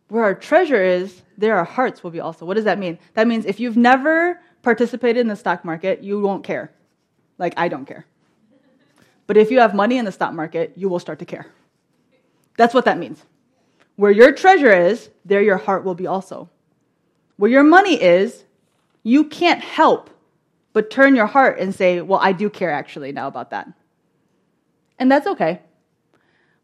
Where 0.07 0.23
our 0.23 0.33
treasure 0.33 0.81
is, 0.81 1.21
there 1.37 1.57
our 1.57 1.63
hearts 1.63 2.03
will 2.03 2.09
be 2.09 2.21
also. 2.21 2.43
What 2.43 2.55
does 2.55 2.65
that 2.65 2.79
mean? 2.79 2.97
That 3.13 3.27
means 3.27 3.45
if 3.45 3.59
you've 3.59 3.77
never 3.77 4.39
participated 4.63 5.21
in 5.21 5.27
the 5.27 5.35
stock 5.35 5.63
market, 5.63 6.01
you 6.01 6.19
won't 6.19 6.43
care. 6.43 6.71
Like, 7.37 7.53
I 7.55 7.67
don't 7.67 7.85
care. 7.85 8.07
But 9.27 9.37
if 9.37 9.51
you 9.51 9.59
have 9.59 9.75
money 9.75 9.97
in 9.97 10.05
the 10.05 10.11
stock 10.11 10.33
market, 10.33 10.73
you 10.75 10.89
will 10.89 10.99
start 10.99 11.19
to 11.19 11.25
care. 11.25 11.47
That's 12.57 12.73
what 12.73 12.85
that 12.85 12.97
means. 12.97 13.23
Where 13.97 14.11
your 14.11 14.31
treasure 14.31 14.71
is, 14.71 15.09
there 15.25 15.41
your 15.41 15.57
heart 15.57 15.83
will 15.83 15.95
be 15.95 16.07
also. 16.07 16.49
Where 17.35 17.51
your 17.51 17.63
money 17.63 18.01
is, 18.01 18.45
you 19.03 19.25
can't 19.25 19.61
help 19.61 20.09
but 20.73 20.91
turn 20.91 21.15
your 21.15 21.25
heart 21.25 21.59
and 21.59 21.73
say, 21.73 22.01
Well, 22.01 22.19
I 22.21 22.33
do 22.33 22.49
care 22.49 22.71
actually 22.71 23.11
now 23.11 23.27
about 23.27 23.49
that. 23.49 23.67
And 24.99 25.11
that's 25.11 25.25
okay. 25.25 25.61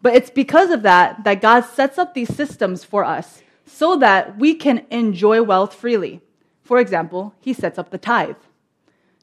But 0.03 0.15
it's 0.15 0.29
because 0.29 0.69
of 0.69 0.83
that 0.83 1.23
that 1.23 1.41
God 1.41 1.61
sets 1.61 1.97
up 1.97 2.13
these 2.13 2.33
systems 2.33 2.83
for 2.83 3.03
us 3.03 3.41
so 3.65 3.95
that 3.97 4.37
we 4.37 4.53
can 4.53 4.85
enjoy 4.91 5.41
wealth 5.41 5.73
freely. 5.73 6.21
For 6.61 6.79
example, 6.79 7.33
He 7.39 7.53
sets 7.53 7.79
up 7.79 7.89
the 7.89 7.97
tithe. 7.97 8.35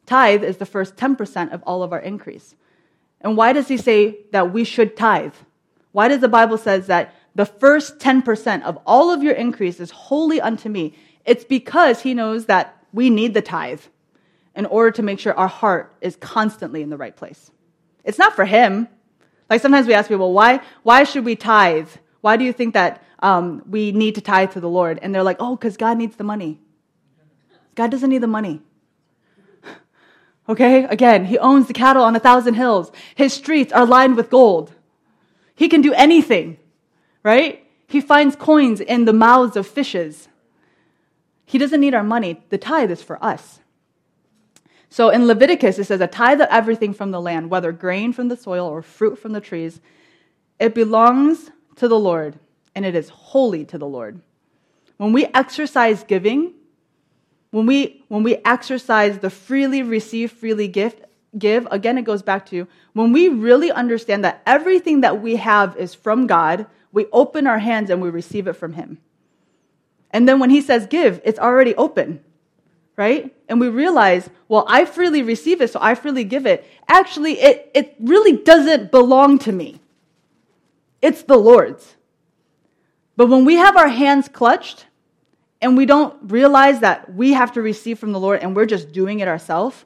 Tithe 0.07 0.43
is 0.43 0.57
the 0.57 0.67
first 0.67 0.97
10% 0.97 1.53
of 1.53 1.63
all 1.63 1.85
of 1.85 1.93
our 1.93 2.01
increase. 2.01 2.57
And 3.21 3.37
why 3.37 3.53
does 3.53 3.69
He 3.69 3.77
say 3.77 4.19
that 4.33 4.53
we 4.53 4.65
should 4.65 4.97
tithe? 4.97 5.35
Why 5.93 6.09
does 6.09 6.21
the 6.21 6.29
Bible 6.29 6.59
says 6.59 6.87
that 6.87 7.15
the 7.35 7.47
first 7.47 7.99
10% 7.99 8.63
of 8.63 8.79
all 8.87 9.11
of 9.11 9.23
your 9.23 9.35
increase 9.35 9.81
is 9.81 9.91
holy 9.91 10.41
unto 10.41 10.69
me? 10.69 10.95
It's 11.25 11.45
because 11.45 12.01
He 12.01 12.15
knows 12.15 12.47
that 12.47 12.77
we 12.93 13.11
need 13.11 13.35
the 13.35 13.43
tithe 13.43 13.83
in 14.57 14.67
order 14.67 14.91
to 14.93 15.03
make 15.03 15.19
sure 15.19 15.35
our 15.35 15.49
heart 15.49 15.95
is 16.01 16.17
constantly 16.17 16.83
in 16.83 16.91
the 16.91 16.97
right 16.97 17.15
place. 17.15 17.51
It's 18.05 18.19
not 18.19 18.35
for 18.35 18.45
Him. 18.45 18.89
Like 19.49 19.61
sometimes 19.61 19.87
we 19.87 19.95
ask 19.95 20.09
people, 20.09 20.33
why, 20.33 20.61
why 20.83 21.05
should 21.05 21.25
we 21.25 21.37
tithe? 21.37 21.89
Why 22.21 22.37
do 22.37 22.45
you 22.45 22.53
think 22.53 22.75
that 22.75 23.03
um, 23.19 23.63
we 23.69 23.93
need 23.93 24.15
to 24.15 24.21
tithe 24.21 24.53
to 24.53 24.61
the 24.61 24.69
Lord? 24.69 24.99
And 25.03 25.15
they're 25.15 25.23
like, 25.23 25.39
oh, 25.41 25.57
because 25.57 25.77
God 25.77 25.99
needs 25.99 26.17
the 26.17 26.25
money. 26.25 26.61
God 27.75 27.91
doesn't 27.91 28.11
need 28.11 28.19
the 28.19 28.27
money. 28.27 28.61
Okay? 30.51 30.83
Again, 30.83 31.27
he 31.27 31.39
owns 31.39 31.69
the 31.69 31.73
cattle 31.73 32.03
on 32.03 32.17
a 32.17 32.21
thousand 32.21 32.55
hills. 32.55 32.91
His 33.15 33.33
streets 33.33 33.73
are 33.73 33.87
lined 33.87 34.17
with 34.17 34.31
gold. 34.31 34.73
He 35.55 35.69
can 35.69 35.81
do 35.81 35.93
anything, 35.93 36.59
right? 37.23 37.65
He 37.87 38.01
finds 38.01 38.35
coins 38.35 38.81
in 38.81 39.05
the 39.05 39.13
mouths 39.13 39.57
of 39.57 39.65
fishes. 39.65 40.29
He 41.47 41.57
doesn't 41.57 41.81
need 41.81 41.95
our 41.95 42.03
money. 42.03 42.43
The 42.49 42.59
tithe 42.59 42.91
is 42.91 43.01
for 43.01 43.23
us. 43.25 43.61
So 44.89 45.11
in 45.11 45.29
Leviticus, 45.29 45.79
it 45.79 45.85
says, 45.85 46.01
a 46.01 46.09
tithe 46.09 46.41
of 46.41 46.49
everything 46.51 46.95
from 46.95 47.13
the 47.13 47.21
land, 47.21 47.49
whether 47.49 47.71
grain 47.71 48.13
from 48.13 48.27
the 48.27 48.37
soil 48.37 48.67
or 48.67 48.83
fruit 48.83 49.21
from 49.21 49.33
the 49.33 49.41
trees, 49.41 49.81
it 50.59 50.75
belongs 50.75 51.53
to 51.77 51.87
the 51.87 51.99
Lord, 51.99 52.41
and 52.75 52.85
it 52.85 52.97
is 52.97 53.09
holy 53.09 53.65
to 53.67 53.79
the 53.79 53.87
Lord. 53.87 54.21
When 54.97 55.13
we 55.13 55.27
exercise 55.27 56.03
giving, 56.03 56.55
when 57.51 57.67
we, 57.67 58.05
when 58.09 58.23
we 58.23 58.37
exercise 58.45 59.19
the 59.19 59.31
freely 59.31 59.83
receive, 59.83 60.31
freely 60.31 60.69
gift, 60.69 61.05
give, 61.39 61.67
again, 61.71 61.99
it 61.99 62.03
goes 62.03 62.23
back 62.23 62.47
to 62.47 62.67
when 62.93 63.13
we 63.13 63.29
really 63.29 63.71
understand 63.71 64.25
that 64.25 64.43
everything 64.47 65.01
that 65.03 65.21
we 65.21 65.37
have 65.37 65.77
is 65.77 65.95
from 65.95 66.27
God, 66.27 66.67
we 66.93 67.07
open 67.13 67.47
our 67.47 67.59
hands 67.59 67.91
and 67.91 68.01
we 68.01 68.11
receive 68.11 68.47
it 68.47 68.55
from 68.55 68.73
Him. 68.75 68.99
And 70.11 70.29
then 70.29 70.39
when 70.39 70.51
He 70.51 70.61
says 70.61 70.87
give, 70.87 71.21
it's 71.25 71.39
already 71.39 71.75
open, 71.77 72.23
right? 72.97 73.35
And 73.49 73.61
we 73.61 73.69
realize, 73.69 74.29
well, 74.49 74.65
I 74.69 74.85
freely 74.85 75.23
receive 75.23 75.61
it, 75.61 75.71
so 75.71 75.79
I 75.81 75.95
freely 75.95 76.25
give 76.25 76.47
it. 76.47 76.67
Actually, 76.89 77.41
it, 77.41 77.71
it 77.75 77.97
really 78.01 78.37
doesn't 78.37 78.91
belong 78.91 79.39
to 79.41 79.53
me, 79.53 79.81
it's 81.03 81.23
the 81.23 81.37
Lord's. 81.37 81.97
But 83.17 83.29
when 83.29 83.45
we 83.45 83.57
have 83.57 83.77
our 83.77 83.89
hands 83.89 84.29
clutched, 84.29 84.87
and 85.63 85.77
we 85.77 85.87
don't 85.87 86.17
realize 86.31 86.81
that 86.81 87.13
we 87.15 87.33
have 87.33 87.53
to 87.53 87.63
receive 87.63 87.99
from 87.99 88.13
the 88.13 88.21
Lord 88.21 88.41
and 88.41 88.57
we're 88.57 88.67
just 88.67 88.93
doing 88.93 89.21
it 89.21 89.29
ourselves, 89.29 89.85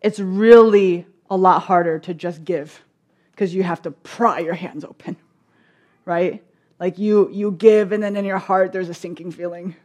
it's 0.00 0.18
really 0.18 1.06
a 1.30 1.36
lot 1.36 1.62
harder 1.62 1.98
to 2.00 2.14
just 2.14 2.44
give 2.44 2.82
because 3.30 3.54
you 3.54 3.62
have 3.62 3.82
to 3.82 3.90
pry 3.90 4.38
your 4.38 4.54
hands 4.54 4.84
open, 4.84 5.16
right? 6.04 6.42
Like 6.78 6.98
you, 6.98 7.30
you 7.30 7.52
give, 7.52 7.92
and 7.92 8.02
then 8.02 8.16
in 8.16 8.24
your 8.24 8.38
heart 8.38 8.72
there's 8.72 8.88
a 8.88 8.94
sinking 8.94 9.30
feeling. 9.30 9.76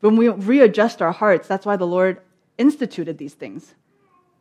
When 0.00 0.16
we 0.16 0.28
readjust 0.28 1.02
our 1.02 1.12
hearts, 1.12 1.48
that's 1.48 1.66
why 1.66 1.76
the 1.76 1.86
Lord 1.86 2.20
instituted 2.58 3.18
these 3.18 3.34
things. 3.34 3.74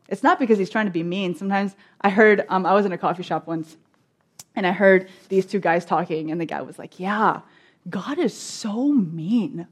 It's 0.08 0.23
not 0.23 0.39
because 0.39 0.58
he's 0.58 0.69
trying 0.69 0.86
to 0.86 0.91
be 0.91 1.03
mean. 1.03 1.36
Sometimes 1.36 1.75
I 2.01 2.10
heard, 2.10 2.45
um, 2.49 2.65
I 2.65 2.73
was 2.73 2.86
in 2.86 2.91
a 2.91 2.97
coffee 2.97 3.23
shop 3.23 3.47
once, 3.47 3.75
and 4.55 4.67
I 4.67 4.71
heard 4.71 5.10
these 5.29 5.45
two 5.45 5.60
guys 5.60 5.84
talking, 5.84 6.31
and 6.31 6.39
the 6.39 6.45
guy 6.45 6.62
was 6.62 6.77
like, 6.77 6.99
Yeah, 6.99 7.41
God 7.89 8.17
is 8.17 8.36
so 8.36 8.88
mean. 8.88 9.67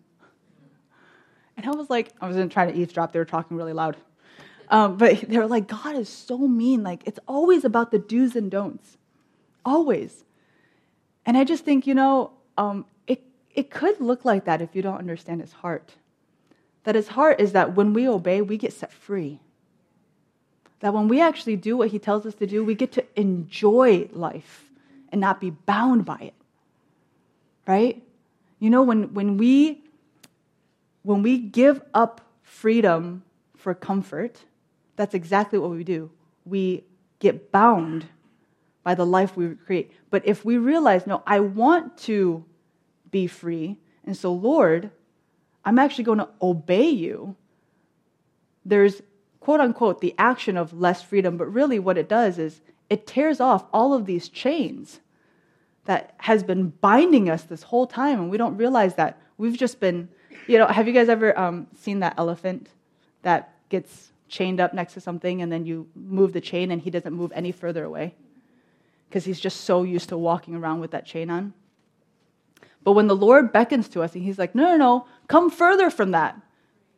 And 1.57 1.65
I 1.65 1.71
was 1.71 1.89
like, 1.89 2.11
I 2.21 2.27
wasn't 2.27 2.51
trying 2.51 2.71
to 2.71 2.79
eavesdrop, 2.79 3.11
they 3.11 3.19
were 3.19 3.25
talking 3.25 3.57
really 3.57 3.73
loud. 3.73 3.97
Um, 4.69 4.97
but 4.97 5.21
they 5.21 5.37
were 5.37 5.47
like, 5.47 5.67
God 5.67 5.95
is 5.95 6.09
so 6.09 6.37
mean. 6.37 6.83
Like, 6.83 7.03
it's 7.05 7.19
always 7.27 7.63
about 7.63 7.91
the 7.91 7.99
do's 7.99 8.35
and 8.35 8.49
don'ts. 8.49 8.97
Always. 9.65 10.25
And 11.25 11.37
I 11.37 11.43
just 11.43 11.63
think, 11.63 11.85
you 11.85 11.93
know, 11.93 12.31
um, 12.57 12.85
it, 13.07 13.23
it 13.53 13.69
could 13.69 13.99
look 13.99 14.25
like 14.25 14.45
that 14.45 14.61
if 14.61 14.75
you 14.75 14.81
don't 14.81 14.97
understand 14.97 15.41
his 15.41 15.53
heart. 15.53 15.93
That 16.83 16.95
his 16.95 17.09
heart 17.09 17.39
is 17.39 17.53
that 17.53 17.75
when 17.75 17.93
we 17.93 18.07
obey, 18.07 18.41
we 18.41 18.57
get 18.57 18.73
set 18.73 18.91
free. 18.91 19.39
That 20.79 20.93
when 20.93 21.07
we 21.07 21.21
actually 21.21 21.55
do 21.55 21.77
what 21.77 21.89
he 21.89 21.99
tells 21.99 22.25
us 22.25 22.35
to 22.35 22.47
do, 22.47 22.63
we 22.63 22.75
get 22.75 22.91
to 22.93 23.05
enjoy 23.15 24.09
life 24.11 24.65
and 25.09 25.21
not 25.21 25.39
be 25.39 25.51
bound 25.51 26.03
by 26.03 26.17
it 26.17 26.33
right? 27.67 28.03
You 28.59 28.69
know, 28.69 28.83
when, 28.83 29.13
when, 29.13 29.37
we, 29.37 29.83
when 31.03 31.21
we 31.23 31.37
give 31.37 31.81
up 31.93 32.21
freedom 32.41 33.23
for 33.55 33.73
comfort, 33.73 34.39
that's 34.95 35.13
exactly 35.13 35.59
what 35.59 35.71
we 35.71 35.83
do. 35.83 36.11
We 36.45 36.83
get 37.19 37.51
bound 37.51 38.05
by 38.83 38.95
the 38.95 39.05
life 39.05 39.35
we 39.35 39.55
create. 39.55 39.91
But 40.09 40.27
if 40.27 40.43
we 40.43 40.57
realize, 40.57 41.07
no, 41.07 41.23
I 41.25 41.39
want 41.39 41.97
to 41.99 42.43
be 43.11 43.27
free, 43.27 43.77
and 44.05 44.17
so, 44.17 44.33
Lord, 44.33 44.91
I'm 45.63 45.79
actually 45.79 46.03
going 46.03 46.19
to 46.19 46.29
obey 46.41 46.89
you, 46.89 47.35
there's 48.65 49.01
quote 49.39 49.59
unquote 49.59 50.01
the 50.01 50.15
action 50.17 50.57
of 50.57 50.73
less 50.73 51.01
freedom, 51.01 51.37
but 51.37 51.51
really 51.51 51.79
what 51.79 51.97
it 51.97 52.09
does 52.09 52.37
is 52.37 52.61
it 52.89 53.07
tears 53.07 53.39
off 53.39 53.65
all 53.73 53.93
of 53.93 54.05
these 54.05 54.29
chains 54.29 54.99
that 55.85 56.13
has 56.17 56.43
been 56.43 56.69
binding 56.69 57.29
us 57.29 57.43
this 57.43 57.63
whole 57.63 57.87
time, 57.87 58.19
and 58.19 58.29
we 58.29 58.37
don't 58.37 58.57
realize 58.57 58.95
that 58.95 59.21
we've 59.37 59.57
just 59.57 59.79
been, 59.79 60.09
you 60.47 60.57
know, 60.57 60.67
have 60.67 60.87
you 60.87 60.93
guys 60.93 61.09
ever 61.09 61.37
um, 61.37 61.67
seen 61.77 61.99
that 61.99 62.15
elephant 62.17 62.69
that 63.23 63.55
gets 63.69 64.11
chained 64.29 64.59
up 64.59 64.73
next 64.73 64.93
to 64.93 65.01
something, 65.01 65.41
and 65.41 65.51
then 65.51 65.65
you 65.65 65.87
move 65.95 66.33
the 66.33 66.41
chain, 66.41 66.71
and 66.71 66.81
he 66.81 66.89
doesn't 66.89 67.13
move 67.13 67.31
any 67.35 67.51
further 67.51 67.83
away 67.83 68.15
because 69.09 69.25
he's 69.25 69.39
just 69.39 69.61
so 69.61 69.83
used 69.83 70.09
to 70.09 70.17
walking 70.17 70.55
around 70.55 70.79
with 70.79 70.91
that 70.91 71.05
chain 71.05 71.29
on? 71.29 71.53
But 72.83 72.93
when 72.93 73.07
the 73.07 73.15
Lord 73.15 73.51
beckons 73.51 73.87
to 73.89 74.01
us, 74.01 74.15
and 74.15 74.23
He's 74.23 74.39
like, 74.39 74.55
no, 74.55 74.71
no, 74.71 74.77
no, 74.77 75.07
come 75.27 75.49
further 75.49 75.89
from 75.89 76.11
that. 76.11 76.39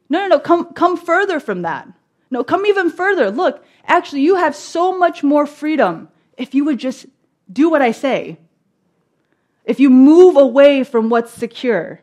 No, 0.09 0.19
no, 0.21 0.27
no, 0.27 0.39
come, 0.39 0.73
come 0.73 0.97
further 0.97 1.39
from 1.39 1.63
that. 1.63 1.87
No, 2.31 2.43
come 2.43 2.65
even 2.65 2.89
further. 2.89 3.31
Look, 3.31 3.63
actually, 3.85 4.21
you 4.21 4.35
have 4.35 4.55
so 4.55 4.97
much 4.97 5.23
more 5.23 5.45
freedom 5.45 6.09
if 6.37 6.55
you 6.55 6.65
would 6.65 6.79
just 6.79 7.05
do 7.51 7.69
what 7.69 7.81
I 7.81 7.91
say. 7.91 8.37
If 9.65 9.79
you 9.79 9.89
move 9.89 10.37
away 10.37 10.83
from 10.83 11.09
what's 11.09 11.31
secure, 11.31 11.99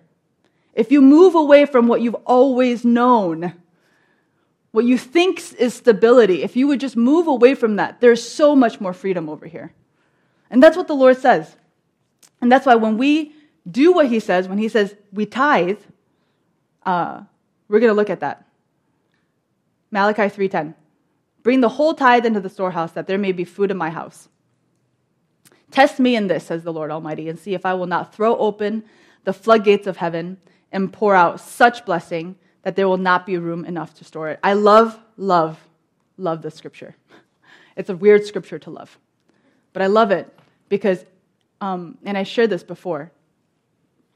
if 0.74 0.90
you 0.90 1.00
move 1.00 1.34
away 1.34 1.64
from 1.64 1.86
what 1.88 2.00
you've 2.00 2.16
always 2.26 2.84
known, 2.84 3.54
what 4.72 4.84
you 4.84 4.98
think 4.98 5.40
is 5.54 5.74
stability, 5.74 6.42
if 6.42 6.56
you 6.56 6.66
would 6.66 6.80
just 6.80 6.96
move 6.96 7.26
away 7.26 7.54
from 7.54 7.76
that, 7.76 8.00
there's 8.00 8.26
so 8.26 8.56
much 8.56 8.80
more 8.80 8.92
freedom 8.92 9.28
over 9.28 9.46
here. 9.46 9.72
And 10.50 10.62
that's 10.62 10.76
what 10.76 10.88
the 10.88 10.94
Lord 10.94 11.18
says. 11.18 11.56
And 12.40 12.50
that's 12.50 12.66
why 12.66 12.74
when 12.74 12.98
we 12.98 13.34
do 13.70 13.92
what 13.92 14.08
He 14.08 14.18
says, 14.18 14.48
when 14.48 14.58
He 14.58 14.68
says 14.68 14.94
we 15.12 15.26
tithe, 15.26 15.78
uh, 16.84 17.22
we're 17.68 17.80
going 17.80 17.90
to 17.90 17.96
look 17.96 18.10
at 18.10 18.20
that. 18.20 18.46
Malachi 19.90 20.22
3:10. 20.22 20.74
Bring 21.42 21.60
the 21.60 21.68
whole 21.68 21.94
tithe 21.94 22.24
into 22.24 22.40
the 22.40 22.48
storehouse 22.48 22.92
that 22.92 23.06
there 23.06 23.18
may 23.18 23.32
be 23.32 23.44
food 23.44 23.70
in 23.70 23.76
my 23.76 23.90
house. 23.90 24.28
Test 25.72 25.98
me 25.98 26.14
in 26.14 26.28
this, 26.28 26.46
says 26.46 26.62
the 26.62 26.72
Lord 26.72 26.90
Almighty, 26.90 27.28
and 27.28 27.38
see 27.38 27.54
if 27.54 27.66
I 27.66 27.74
will 27.74 27.86
not 27.86 28.14
throw 28.14 28.36
open 28.36 28.84
the 29.24 29.32
floodgates 29.32 29.86
of 29.86 29.96
heaven 29.96 30.36
and 30.70 30.92
pour 30.92 31.14
out 31.14 31.40
such 31.40 31.84
blessing 31.84 32.36
that 32.62 32.76
there 32.76 32.86
will 32.86 32.98
not 32.98 33.26
be 33.26 33.38
room 33.38 33.64
enough 33.64 33.94
to 33.94 34.04
store 34.04 34.28
it. 34.28 34.38
I 34.42 34.52
love, 34.52 34.98
love, 35.16 35.58
love 36.16 36.42
this 36.42 36.54
scripture. 36.54 36.94
It's 37.74 37.88
a 37.88 37.96
weird 37.96 38.26
scripture 38.26 38.58
to 38.58 38.70
love, 38.70 38.98
but 39.72 39.80
I 39.80 39.86
love 39.86 40.10
it 40.10 40.30
because, 40.68 41.06
um, 41.62 41.96
and 42.04 42.18
I 42.18 42.22
shared 42.22 42.50
this 42.50 42.62
before, 42.62 43.10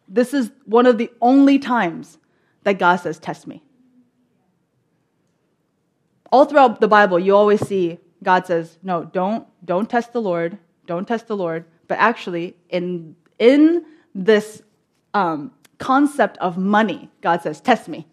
this 0.06 0.34
is 0.34 0.50
one 0.66 0.84
of 0.84 0.98
the 0.98 1.10
only 1.22 1.58
times 1.58 2.18
that 2.64 2.78
God 2.78 2.96
says, 2.96 3.18
Test 3.18 3.46
me. 3.46 3.62
All 6.30 6.44
throughout 6.44 6.82
the 6.82 6.86
Bible, 6.86 7.18
you 7.18 7.34
always 7.34 7.66
see 7.66 7.98
God 8.22 8.46
says, 8.46 8.78
No, 8.82 9.04
don't, 9.04 9.46
don't 9.64 9.88
test 9.88 10.12
the 10.12 10.20
Lord 10.20 10.58
don't 10.87 11.07
test 11.07 11.27
the 11.27 11.37
Lord. 11.37 11.64
But 11.88 11.99
actually, 11.99 12.57
in, 12.68 13.16
in 13.38 13.85
this 14.14 14.62
um, 15.14 15.53
concept 15.79 16.38
of 16.38 16.57
money, 16.57 17.11
God 17.20 17.42
says, 17.42 17.61
Test 17.61 17.88
me. 17.88 18.07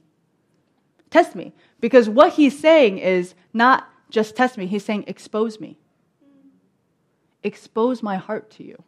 Test 1.09 1.35
me. 1.35 1.53
Because 1.79 2.09
what 2.09 2.33
he's 2.33 2.57
saying 2.57 2.99
is 2.99 3.35
not 3.53 3.87
just 4.09 4.35
test 4.35 4.57
me, 4.57 4.67
he's 4.67 4.85
saying, 4.85 5.05
Expose 5.07 5.59
me. 5.59 5.77
Expose 7.43 8.01
my 8.01 8.17
heart 8.17 8.49
to 8.51 8.63
you. 8.63 8.83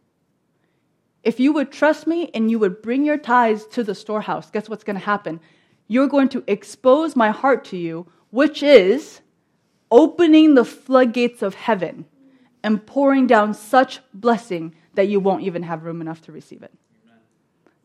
If 1.24 1.40
you 1.40 1.52
would 1.54 1.72
trust 1.72 2.06
me 2.06 2.30
and 2.34 2.52
you 2.52 2.60
would 2.60 2.82
bring 2.82 3.04
your 3.04 3.18
tithes 3.18 3.66
to 3.68 3.84
the 3.84 3.96
storehouse, 3.96 4.52
guess 4.52 4.70
what's 4.70 4.84
going 4.84 4.98
to 4.98 5.06
happen? 5.06 5.40
You're 5.88 6.08
going 6.08 6.30
to 6.30 6.44
expose 6.48 7.16
my 7.16 7.32
heart 7.32 7.66
to 7.66 7.78
you, 7.78 8.08
which 8.30 8.62
is 8.62 9.22
opening 9.92 10.56
the 10.56 10.66
floodgates 10.66 11.42
of 11.42 11.56
heaven 11.56 12.06
and 12.66 12.84
pouring 12.84 13.28
down 13.28 13.54
such 13.54 14.00
blessing 14.12 14.74
that 14.96 15.08
you 15.08 15.20
won't 15.20 15.44
even 15.44 15.62
have 15.62 15.84
room 15.84 16.02
enough 16.02 16.20
to 16.20 16.32
receive 16.32 16.64
it. 16.64 16.74
Amen. 17.06 17.20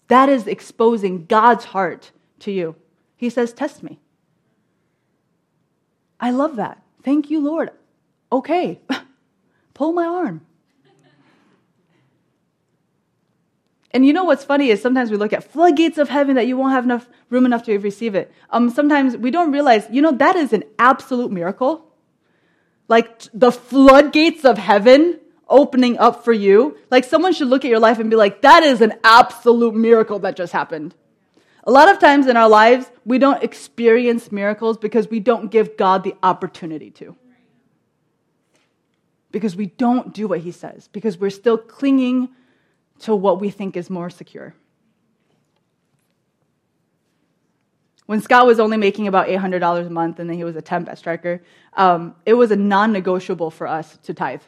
That 0.08 0.30
is 0.30 0.46
exposing 0.46 1.26
God's 1.26 1.66
heart 1.66 2.12
to 2.38 2.50
you. 2.50 2.76
He 3.14 3.28
says, 3.28 3.52
Test 3.52 3.82
me. 3.82 4.00
I 6.18 6.30
love 6.30 6.56
that. 6.56 6.82
Thank 7.02 7.28
you, 7.28 7.40
Lord. 7.40 7.72
Okay, 8.32 8.80
pull 9.74 9.92
my 9.92 10.06
arm. 10.06 10.46
And 13.90 14.06
you 14.06 14.14
know 14.14 14.24
what's 14.24 14.44
funny 14.44 14.70
is 14.70 14.80
sometimes 14.80 15.10
we 15.10 15.18
look 15.18 15.34
at 15.34 15.44
floodgates 15.44 15.98
of 15.98 16.08
heaven 16.08 16.36
that 16.36 16.46
you 16.46 16.56
won't 16.56 16.72
have 16.72 16.84
enough 16.84 17.06
room 17.28 17.44
enough 17.44 17.64
to 17.64 17.76
receive 17.78 18.14
it. 18.14 18.32
Um, 18.48 18.70
sometimes 18.70 19.14
we 19.14 19.30
don't 19.30 19.52
realize, 19.52 19.86
you 19.90 20.00
know, 20.00 20.12
that 20.12 20.36
is 20.36 20.54
an 20.54 20.64
absolute 20.78 21.30
miracle. 21.30 21.89
Like 22.90 23.22
the 23.32 23.52
floodgates 23.52 24.44
of 24.44 24.58
heaven 24.58 25.20
opening 25.48 25.96
up 25.96 26.24
for 26.24 26.32
you. 26.32 26.76
Like 26.90 27.04
someone 27.04 27.32
should 27.32 27.46
look 27.46 27.64
at 27.64 27.70
your 27.70 27.78
life 27.78 28.00
and 28.00 28.10
be 28.10 28.16
like, 28.16 28.42
that 28.42 28.64
is 28.64 28.80
an 28.80 28.94
absolute 29.04 29.76
miracle 29.76 30.18
that 30.18 30.36
just 30.36 30.52
happened. 30.52 30.96
A 31.62 31.70
lot 31.70 31.88
of 31.88 32.00
times 32.00 32.26
in 32.26 32.36
our 32.36 32.48
lives, 32.48 32.90
we 33.04 33.18
don't 33.18 33.44
experience 33.44 34.32
miracles 34.32 34.76
because 34.76 35.08
we 35.08 35.20
don't 35.20 35.52
give 35.52 35.76
God 35.76 36.02
the 36.02 36.16
opportunity 36.20 36.90
to. 36.92 37.14
Because 39.30 39.54
we 39.54 39.66
don't 39.66 40.12
do 40.12 40.26
what 40.26 40.40
He 40.40 40.50
says, 40.50 40.88
because 40.88 41.16
we're 41.16 41.30
still 41.30 41.58
clinging 41.58 42.30
to 43.00 43.14
what 43.14 43.40
we 43.40 43.50
think 43.50 43.76
is 43.76 43.88
more 43.88 44.10
secure. 44.10 44.56
When 48.10 48.20
Scott 48.20 48.44
was 48.44 48.58
only 48.58 48.76
making 48.76 49.06
about 49.06 49.28
$800 49.28 49.86
a 49.86 49.88
month 49.88 50.18
and 50.18 50.28
then 50.28 50.36
he 50.36 50.42
was 50.42 50.56
a 50.56 50.60
temp 50.60 50.88
at 50.88 50.98
Stryker, 50.98 51.40
um, 51.74 52.16
it 52.26 52.34
was 52.34 52.50
a 52.50 52.56
non 52.56 52.90
negotiable 52.90 53.52
for 53.52 53.68
us 53.68 53.98
to 54.02 54.12
tithe. 54.12 54.42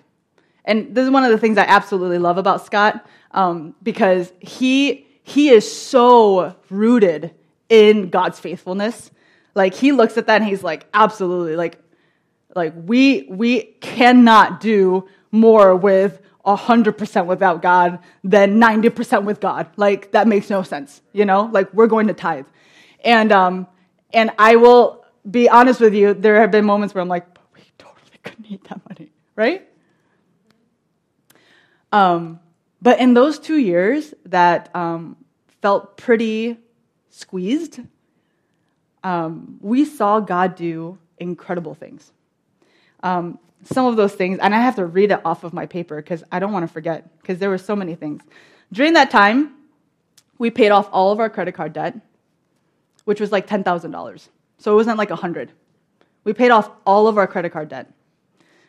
And 0.64 0.92
this 0.96 1.04
is 1.04 1.12
one 1.12 1.22
of 1.22 1.30
the 1.30 1.38
things 1.38 1.56
I 1.56 1.62
absolutely 1.62 2.18
love 2.18 2.38
about 2.38 2.66
Scott 2.66 3.06
um, 3.30 3.76
because 3.80 4.32
he, 4.40 5.06
he 5.22 5.50
is 5.50 5.70
so 5.72 6.56
rooted 6.70 7.36
in 7.68 8.10
God's 8.10 8.40
faithfulness. 8.40 9.12
Like 9.54 9.74
he 9.74 9.92
looks 9.92 10.18
at 10.18 10.26
that 10.26 10.40
and 10.40 10.50
he's 10.50 10.64
like, 10.64 10.86
absolutely, 10.92 11.54
like, 11.54 11.78
like 12.56 12.74
we, 12.74 13.28
we 13.30 13.62
cannot 13.80 14.60
do 14.60 15.08
more 15.30 15.76
with 15.76 16.20
100% 16.44 17.26
without 17.26 17.62
God 17.62 18.00
than 18.24 18.60
90% 18.60 19.22
with 19.22 19.38
God. 19.38 19.68
Like, 19.76 20.10
that 20.10 20.26
makes 20.26 20.50
no 20.50 20.64
sense, 20.64 21.00
you 21.12 21.24
know? 21.24 21.48
Like, 21.52 21.72
we're 21.72 21.86
going 21.86 22.08
to 22.08 22.14
tithe. 22.14 22.46
And, 23.02 23.32
um, 23.32 23.66
and 24.12 24.30
I 24.38 24.56
will 24.56 25.04
be 25.28 25.48
honest 25.48 25.80
with 25.80 25.94
you, 25.94 26.14
there 26.14 26.40
have 26.40 26.50
been 26.50 26.64
moments 26.64 26.94
where 26.94 27.02
I'm 27.02 27.08
like, 27.08 27.26
we 27.54 27.62
totally 27.78 28.18
could 28.22 28.40
need 28.48 28.62
that 28.64 28.80
money, 28.88 29.10
right? 29.36 29.68
Um, 31.92 32.40
but 32.80 32.98
in 32.98 33.14
those 33.14 33.38
two 33.38 33.58
years 33.58 34.14
that 34.26 34.74
um, 34.74 35.16
felt 35.60 35.96
pretty 35.96 36.56
squeezed, 37.10 37.80
um, 39.04 39.58
we 39.60 39.84
saw 39.84 40.20
God 40.20 40.56
do 40.56 40.98
incredible 41.18 41.74
things. 41.74 42.12
Um, 43.02 43.38
some 43.64 43.86
of 43.86 43.96
those 43.96 44.12
things, 44.12 44.38
and 44.40 44.54
I 44.54 44.60
have 44.60 44.76
to 44.76 44.86
read 44.86 45.12
it 45.12 45.20
off 45.24 45.44
of 45.44 45.52
my 45.52 45.66
paper 45.66 45.96
because 45.96 46.24
I 46.32 46.38
don't 46.38 46.52
want 46.52 46.66
to 46.66 46.72
forget, 46.72 47.20
because 47.20 47.38
there 47.38 47.50
were 47.50 47.58
so 47.58 47.76
many 47.76 47.94
things. 47.94 48.22
During 48.72 48.94
that 48.94 49.10
time, 49.10 49.54
we 50.38 50.50
paid 50.50 50.70
off 50.70 50.88
all 50.90 51.12
of 51.12 51.20
our 51.20 51.30
credit 51.30 51.52
card 51.52 51.72
debt, 51.72 51.96
which 53.04 53.20
was 53.20 53.32
like 53.32 53.46
$10,000. 53.46 54.28
So 54.58 54.72
it 54.72 54.76
wasn't 54.76 54.98
like 54.98 55.10
100 55.10 55.50
We 56.24 56.32
paid 56.32 56.50
off 56.50 56.70
all 56.86 57.08
of 57.08 57.18
our 57.18 57.26
credit 57.26 57.50
card 57.50 57.68
debt. 57.68 57.92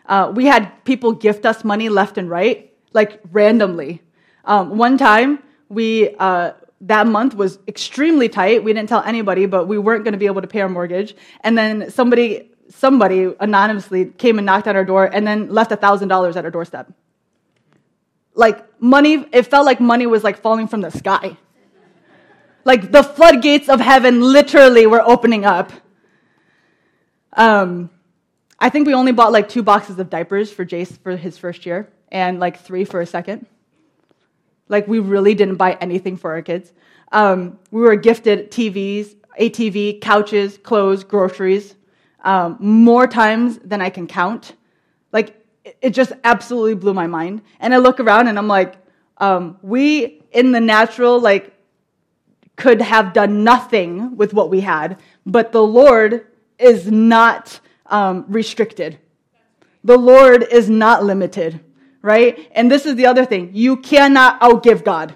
Uh, 0.06 0.32
we 0.36 0.46
had 0.46 0.84
people 0.86 1.14
gift 1.14 1.46
us 1.46 1.64
money 1.64 1.90
left 1.90 2.18
and 2.18 2.30
right, 2.30 2.74
like 2.94 3.22
randomly. 3.32 4.02
Um, 4.46 4.78
one 4.78 4.98
time, 4.98 5.40
we, 5.70 6.16
uh, 6.20 6.54
that 6.82 7.08
month 7.08 7.36
was 7.36 7.60
extremely 7.68 8.28
tight. 8.28 8.64
We 8.64 8.74
didn't 8.74 8.90
tell 8.90 9.04
anybody, 9.04 9.46
but 9.46 9.68
we 9.68 9.78
weren't 9.78 10.04
going 10.04 10.12
to 10.14 10.18
be 10.18 10.26
able 10.26 10.42
to 10.42 10.48
pay 10.48 10.62
our 10.62 10.70
mortgage. 10.70 11.16
And 11.42 11.58
then 11.58 11.90
somebody 11.90 12.50
somebody 12.70 13.34
anonymously 13.40 14.06
came 14.06 14.38
and 14.40 14.46
knocked 14.46 14.68
on 14.68 14.76
our 14.76 14.86
door 14.86 15.06
and 15.06 15.28
then 15.28 15.50
left 15.50 15.72
$1,000 15.72 16.36
at 16.36 16.46
our 16.46 16.52
doorstep. 16.52 16.92
Like 18.36 18.82
money, 18.82 19.26
it 19.32 19.44
felt 19.44 19.66
like 19.66 19.80
money 19.80 20.08
was 20.08 20.24
like 20.24 20.42
falling 20.42 20.68
from 20.68 20.82
the 20.82 20.90
sky. 20.90 21.38
Like 22.66 22.92
the 22.92 23.04
floodgates 23.04 23.70
of 23.70 23.80
heaven 23.80 24.22
literally 24.22 24.88
were 24.88 25.02
opening 25.02 25.46
up. 25.46 25.72
Um, 27.34 27.90
I 28.60 28.70
think 28.70 28.88
we 28.88 28.94
only 28.94 29.12
bought 29.12 29.32
like 29.32 29.50
two 29.50 29.64
boxes 29.64 30.00
of 30.00 30.10
diapers 30.10 30.52
for 30.52 30.66
Jace 30.66 30.98
for 30.98 31.18
his 31.18 31.38
first 31.38 31.66
year 31.66 31.90
and 32.12 32.40
like 32.40 32.60
three 32.60 32.86
for 32.86 33.02
a 33.02 33.06
second. 33.06 33.46
Like 34.70 34.88
we 34.88 35.00
really 35.00 35.36
didn't 35.36 35.56
buy 35.56 35.74
anything 35.82 36.16
for 36.16 36.32
our 36.32 36.42
kids. 36.42 36.72
Um, 37.12 37.60
we 37.72 37.82
were 37.82 37.96
gifted 37.96 38.52
TVs, 38.52 39.16
ATV, 39.40 40.02
couches, 40.02 40.58
clothes, 40.58 41.04
groceries 41.04 41.76
um, 42.24 42.58
more 42.60 43.08
times 43.08 43.60
than 43.60 43.82
I 43.82 43.90
can 43.90 44.08
count. 44.08 44.56
Like, 45.12 45.40
it 45.82 45.92
just 45.92 46.12
absolutely 46.24 46.76
blew 46.76 46.94
my 46.94 47.08
mind. 47.08 47.42
And 47.60 47.74
I 47.74 47.78
look 47.78 48.00
around 48.00 48.28
and 48.28 48.38
I'm 48.38 48.48
like, 48.48 48.76
um, 49.18 49.58
we 49.62 50.22
in 50.32 50.52
the 50.52 50.60
natural, 50.60 51.20
like, 51.20 51.54
could 52.56 52.82
have 52.82 53.14
done 53.14 53.44
nothing 53.44 54.16
with 54.16 54.34
what 54.34 54.50
we 54.50 54.62
had, 54.62 55.00
but 55.26 55.52
the 55.52 55.64
Lord 55.64 56.28
is 56.60 56.92
not 56.92 57.60
um, 57.88 58.26
restricted. 58.28 59.00
The 59.84 59.98
Lord 59.98 60.44
is 60.44 60.70
not 60.70 61.04
limited, 61.04 61.60
right? 62.02 62.50
And 62.54 62.72
this 62.72 62.86
is 62.86 62.96
the 62.96 63.06
other 63.06 63.26
thing 63.26 63.52
you 63.54 63.78
cannot 63.78 64.40
outgive 64.42 64.84
God. 64.84 65.16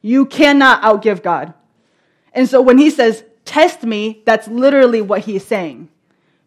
You 0.00 0.26
cannot 0.26 0.82
outgive 0.82 1.22
God. 1.22 1.54
And 2.32 2.48
so 2.48 2.60
when 2.60 2.78
he 2.78 2.90
says, 2.90 3.24
test 3.44 3.82
me, 3.84 4.22
that's 4.26 4.48
literally 4.48 5.00
what 5.00 5.22
he's 5.22 5.44
saying. 5.44 5.88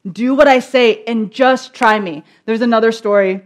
Do 0.09 0.35
what 0.35 0.47
I 0.47 0.59
say 0.59 1.03
and 1.05 1.31
just 1.31 1.73
try 1.73 1.99
me. 1.99 2.23
There's 2.45 2.61
another 2.61 2.91
story, 2.91 3.41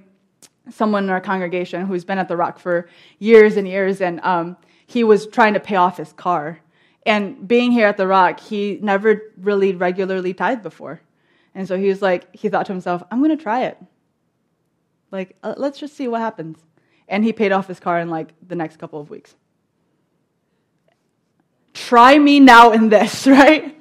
someone 0.70 1.06
in 1.06 1.10
our 1.10 1.22
congregation 1.22 1.86
who's 1.86 2.04
been 2.04 2.18
at 2.18 2.28
the 2.28 2.38
Rock 2.38 2.60
for 2.60 2.90
years 3.20 3.58
and 3.58 3.68
years, 3.68 4.02
and 4.02 4.20
um, 4.22 4.58
he 4.92 5.06
was 5.06 5.26
trying 5.26 5.54
to 5.54 5.60
pay 5.60 5.78
off 5.78 5.98
his 5.98 6.12
car. 6.14 6.60
And 7.06 7.48
being 7.48 7.72
here 7.72 7.88
at 7.88 7.96
the 7.96 8.08
Rock, 8.08 8.42
he 8.42 8.78
never 8.82 9.22
really 9.38 9.74
regularly 9.74 10.34
tithed 10.34 10.64
before. 10.64 11.00
And 11.56 11.66
so 11.66 11.78
he 11.78 11.88
was 11.88 12.02
like, 12.02 12.34
he 12.36 12.50
thought 12.50 12.66
to 12.66 12.74
himself, 12.74 13.02
I'm 13.10 13.20
going 13.20 13.36
to 13.36 13.42
try 13.42 13.64
it. 13.64 13.78
Like, 15.10 15.38
uh, 15.44 15.54
let's 15.56 15.80
just 15.80 15.96
see 15.96 16.10
what 16.10 16.20
happens. 16.20 16.58
And 17.08 17.24
he 17.24 17.32
paid 17.32 17.54
off 17.54 17.68
his 17.68 17.80
car 17.80 18.00
in 18.00 18.10
like 18.10 18.34
the 18.46 18.56
next 18.56 18.80
couple 18.80 19.00
of 19.00 19.10
weeks. 19.10 19.34
Try 21.74 22.20
me 22.20 22.42
now 22.42 22.72
in 22.72 22.90
this, 22.90 23.26
right? 23.40 23.78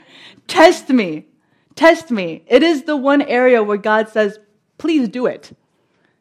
Test 0.46 0.90
me. 0.90 1.26
Test 1.74 2.12
me. 2.12 2.44
It 2.46 2.62
is 2.62 2.84
the 2.84 2.96
one 2.96 3.22
area 3.22 3.64
where 3.64 3.76
God 3.76 4.08
says, 4.08 4.38
please 4.78 5.08
do 5.08 5.26
it, 5.26 5.56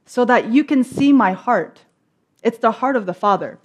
so 0.06 0.26
that 0.26 0.52
you 0.52 0.64
can 0.64 0.84
see 0.84 1.14
my 1.14 1.34
heart. 1.34 1.82
It's 2.42 2.58
the 2.58 2.72
heart 2.72 2.96
of 2.96 3.06
the 3.06 3.14
Father. 3.14 3.60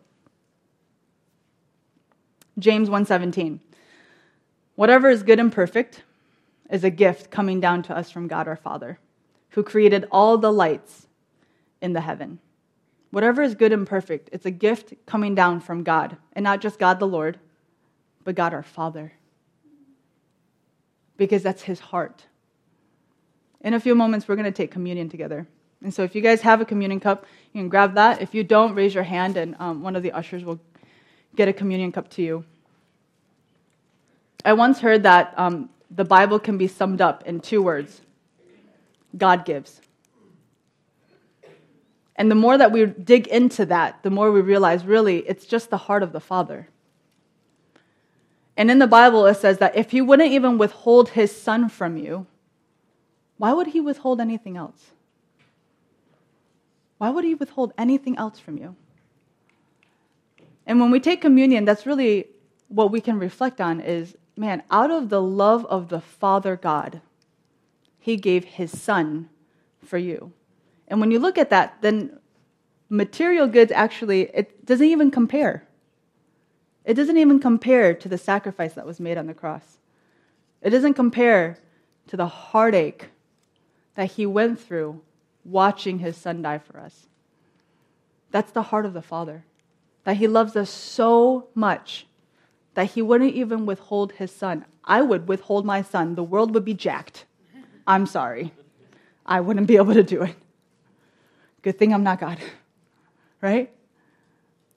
James 2.59 2.89
1:17. 2.89 3.61
Whatever 4.77 5.09
is 5.09 5.23
good 5.23 5.39
and 5.39 5.53
perfect 5.53 6.03
is 6.71 6.85
a 6.85 6.91
gift 6.91 7.31
coming 7.31 7.61
down 7.61 7.83
to 7.85 7.97
us 7.97 8.11
from 8.11 8.27
God 8.27 8.49
our 8.49 8.57
Father, 8.57 8.99
who 9.51 9.63
created 9.63 10.07
all 10.11 10.39
the 10.39 10.53
lights 10.53 11.07
in 11.81 11.93
the 11.93 12.01
heaven. 12.01 12.41
Whatever 13.11 13.43
is 13.43 13.55
good 13.55 13.73
and 13.73 13.87
perfect, 13.87 14.29
it's 14.33 14.47
a 14.47 14.51
gift 14.51 14.95
coming 15.07 15.35
down 15.35 15.61
from 15.61 15.85
God, 15.85 16.17
and 16.33 16.43
not 16.43 16.61
just 16.61 16.79
God 16.79 16.99
the 16.99 17.07
Lord, 17.07 17.39
but 18.25 18.35
God 18.35 18.53
our 18.53 18.63
Father 18.63 19.13
because 21.17 21.43
that's 21.43 21.63
his 21.63 21.81
heart. 21.81 22.27
In 23.61 23.75
a 23.75 23.81
few 23.81 23.95
moments, 23.95 24.29
we're 24.29 24.37
going 24.37 24.45
to 24.45 24.53
take 24.53 24.71
communion 24.71 25.09
together. 25.09 25.47
And 25.83 25.93
so, 25.93 26.03
if 26.03 26.15
you 26.15 26.23
guys 26.23 26.41
have 26.43 26.61
a 26.61 26.65
communion 26.65 27.01
cup, 27.01 27.27
you 27.53 27.61
can 27.61 27.69
grab 27.69 27.95
that. 27.95 28.23
If 28.23 28.35
you 28.35 28.43
don't, 28.43 28.75
raise 28.75 28.95
your 28.95 29.05
hand, 29.05 29.37
and 29.37 29.55
um, 29.59 29.83
one 29.83 29.97
of 29.97 30.03
the 30.03 30.13
ushers 30.13 30.45
will 30.45 30.61
get 31.35 31.49
a 31.49 31.53
communion 31.53 31.93
cup 31.93 32.09
to 32.11 32.23
you. 32.23 32.45
I 34.45 34.53
once 34.53 34.81
heard 34.81 35.03
that 35.05 35.35
um, 35.37 35.71
the 35.91 36.05
Bible 36.05 36.39
can 36.39 36.59
be 36.59 36.67
summed 36.67 37.01
up 37.01 37.27
in 37.27 37.41
two 37.41 37.63
words 37.63 38.01
God 39.17 39.45
gives. 39.45 39.81
And 42.17 42.31
the 42.31 42.35
more 42.35 42.57
that 42.59 42.71
we 42.73 42.87
dig 42.87 43.27
into 43.29 43.67
that, 43.67 44.03
the 44.03 44.11
more 44.11 44.31
we 44.31 44.41
realize 44.41 44.85
really 44.85 45.19
it's 45.21 45.47
just 45.47 45.71
the 45.71 45.77
heart 45.77 46.03
of 46.03 46.13
the 46.13 46.21
Father. 46.21 46.69
And 48.57 48.71
in 48.71 48.79
the 48.79 48.87
Bible, 48.87 49.27
it 49.27 49.37
says 49.37 49.59
that 49.59 49.77
if 49.77 49.91
he 49.91 50.01
wouldn't 50.01 50.31
even 50.31 50.59
withhold 50.59 51.11
his 51.11 51.35
son 51.35 51.69
from 51.69 51.97
you, 51.97 52.27
why 53.37 53.53
would 53.53 53.69
he 53.69 53.81
withhold 53.81 54.21
anything 54.21 54.57
else? 54.57 54.93
Why 56.99 57.11
would 57.11 57.25
he 57.25 57.35
withhold 57.35 57.73
anything 57.77 58.17
else 58.17 58.39
from 58.39 58.59
you? 58.59 58.77
And 60.67 60.81
when 60.81 60.91
we 60.91 61.01
take 61.01 61.21
communion, 61.21 61.65
that's 61.65 61.87
really 61.87 62.29
what 62.69 62.91
we 62.91 63.01
can 63.01 63.19
reflect 63.19 63.61
on 63.61 63.81
is 63.81 64.17
man, 64.37 64.63
out 64.71 64.91
of 64.91 65.09
the 65.09 65.23
love 65.23 65.65
of 65.67 65.89
the 65.89 66.01
Father 66.01 66.57
God, 66.57 67.01
he 67.99 68.17
gave 68.17 68.45
his 68.45 68.79
son 68.79 69.29
for 69.85 69.99
you. 69.99 70.33
And 70.89 71.01
when 71.01 71.11
you 71.11 71.19
look 71.19 71.39
at 71.39 71.51
that, 71.51 71.79
then 71.81 72.19
material 72.89 73.47
goods 73.47 73.73
actually, 73.73 74.23
it 74.35 74.67
doesn't 74.67 74.87
even 74.87 75.11
compare. 75.11 75.67
It 76.85 76.95
doesn't 76.95 77.17
even 77.17 77.41
compare 77.41 77.95
to 77.95 78.09
the 78.09 78.19
sacrifice 78.19 78.75
that 78.75 78.87
was 78.87 79.01
made 79.01 79.17
on 79.17 79.27
the 79.27 79.35
cross. 79.35 79.79
It 80.61 80.71
doesn't 80.71 80.95
compare 80.95 81.59
to 82.09 82.17
the 82.17 82.27
heartache 82.27 83.09
that 83.95 84.13
he 84.13 84.27
went 84.27 84.61
through 84.61 85.01
watching 85.45 86.01
his 86.01 86.17
son 86.17 86.43
die 86.43 86.59
for 86.59 86.79
us. 86.81 87.07
That's 88.31 88.53
the 88.53 88.63
heart 88.63 88.85
of 88.85 88.93
the 88.93 89.03
Father. 89.03 89.45
That 90.05 90.19
he 90.19 90.29
loves 90.29 90.55
us 90.57 90.71
so 90.71 91.49
much 91.55 92.07
that 92.75 92.91
he 92.91 93.03
wouldn't 93.03 93.35
even 93.35 93.67
withhold 93.67 94.13
his 94.13 94.31
son. 94.31 94.65
I 94.85 95.01
would 95.01 95.29
withhold 95.29 95.65
my 95.65 95.83
son. 95.83 96.15
The 96.15 96.23
world 96.23 96.53
would 96.55 96.65
be 96.65 96.75
jacked. 96.75 97.25
I'm 97.87 98.07
sorry. 98.07 98.53
I 99.25 99.41
wouldn't 99.41 99.67
be 99.67 99.77
able 99.77 99.95
to 99.95 100.03
do 100.03 100.23
it. 100.23 100.37
Good 101.63 101.79
thing 101.79 101.95
I'm 101.95 102.03
not 102.03 102.21
God. 102.21 102.39
Right? 103.41 103.71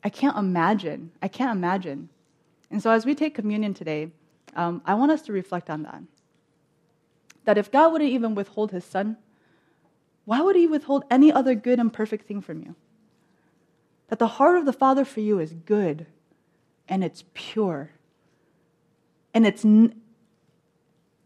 I 0.03 0.09
can't 0.09 0.37
imagine. 0.37 1.11
I 1.21 1.27
can't 1.27 1.51
imagine. 1.51 2.09
And 2.69 2.81
so 2.81 2.91
as 2.91 3.05
we 3.05 3.15
take 3.15 3.35
communion 3.35 3.73
today, 3.73 4.11
um, 4.55 4.81
I 4.85 4.93
want 4.93 5.11
us 5.11 5.21
to 5.23 5.33
reflect 5.33 5.69
on 5.69 5.83
that. 5.83 6.01
That 7.45 7.57
if 7.57 7.71
God 7.71 7.91
wouldn't 7.91 8.11
even 8.11 8.35
withhold 8.35 8.71
his 8.71 8.83
son, 8.83 9.17
why 10.25 10.41
would 10.41 10.55
he 10.55 10.67
withhold 10.67 11.05
any 11.09 11.31
other 11.31 11.55
good 11.55 11.79
and 11.79 11.91
perfect 11.91 12.27
thing 12.27 12.41
from 12.41 12.61
you? 12.61 12.75
That 14.07 14.19
the 14.19 14.27
heart 14.27 14.57
of 14.57 14.65
the 14.65 14.73
Father 14.73 15.03
for 15.05 15.19
you 15.19 15.39
is 15.39 15.53
good 15.53 16.05
and 16.87 17.03
it's 17.03 17.23
pure. 17.33 17.91
And 19.33 19.45
it's, 19.45 19.65
n- 19.65 20.01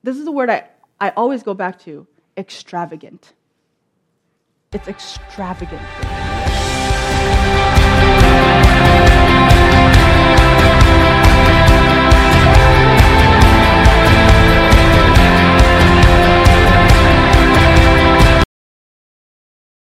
this 0.04 0.18
is 0.18 0.26
the 0.26 0.32
word 0.32 0.50
I, 0.50 0.68
I 1.00 1.12
always 1.12 1.44
go 1.44 1.54
back 1.54 1.80
to 1.82 2.08
extravagant. 2.38 3.34
It's 4.74 4.88
extravagant. 4.88 5.82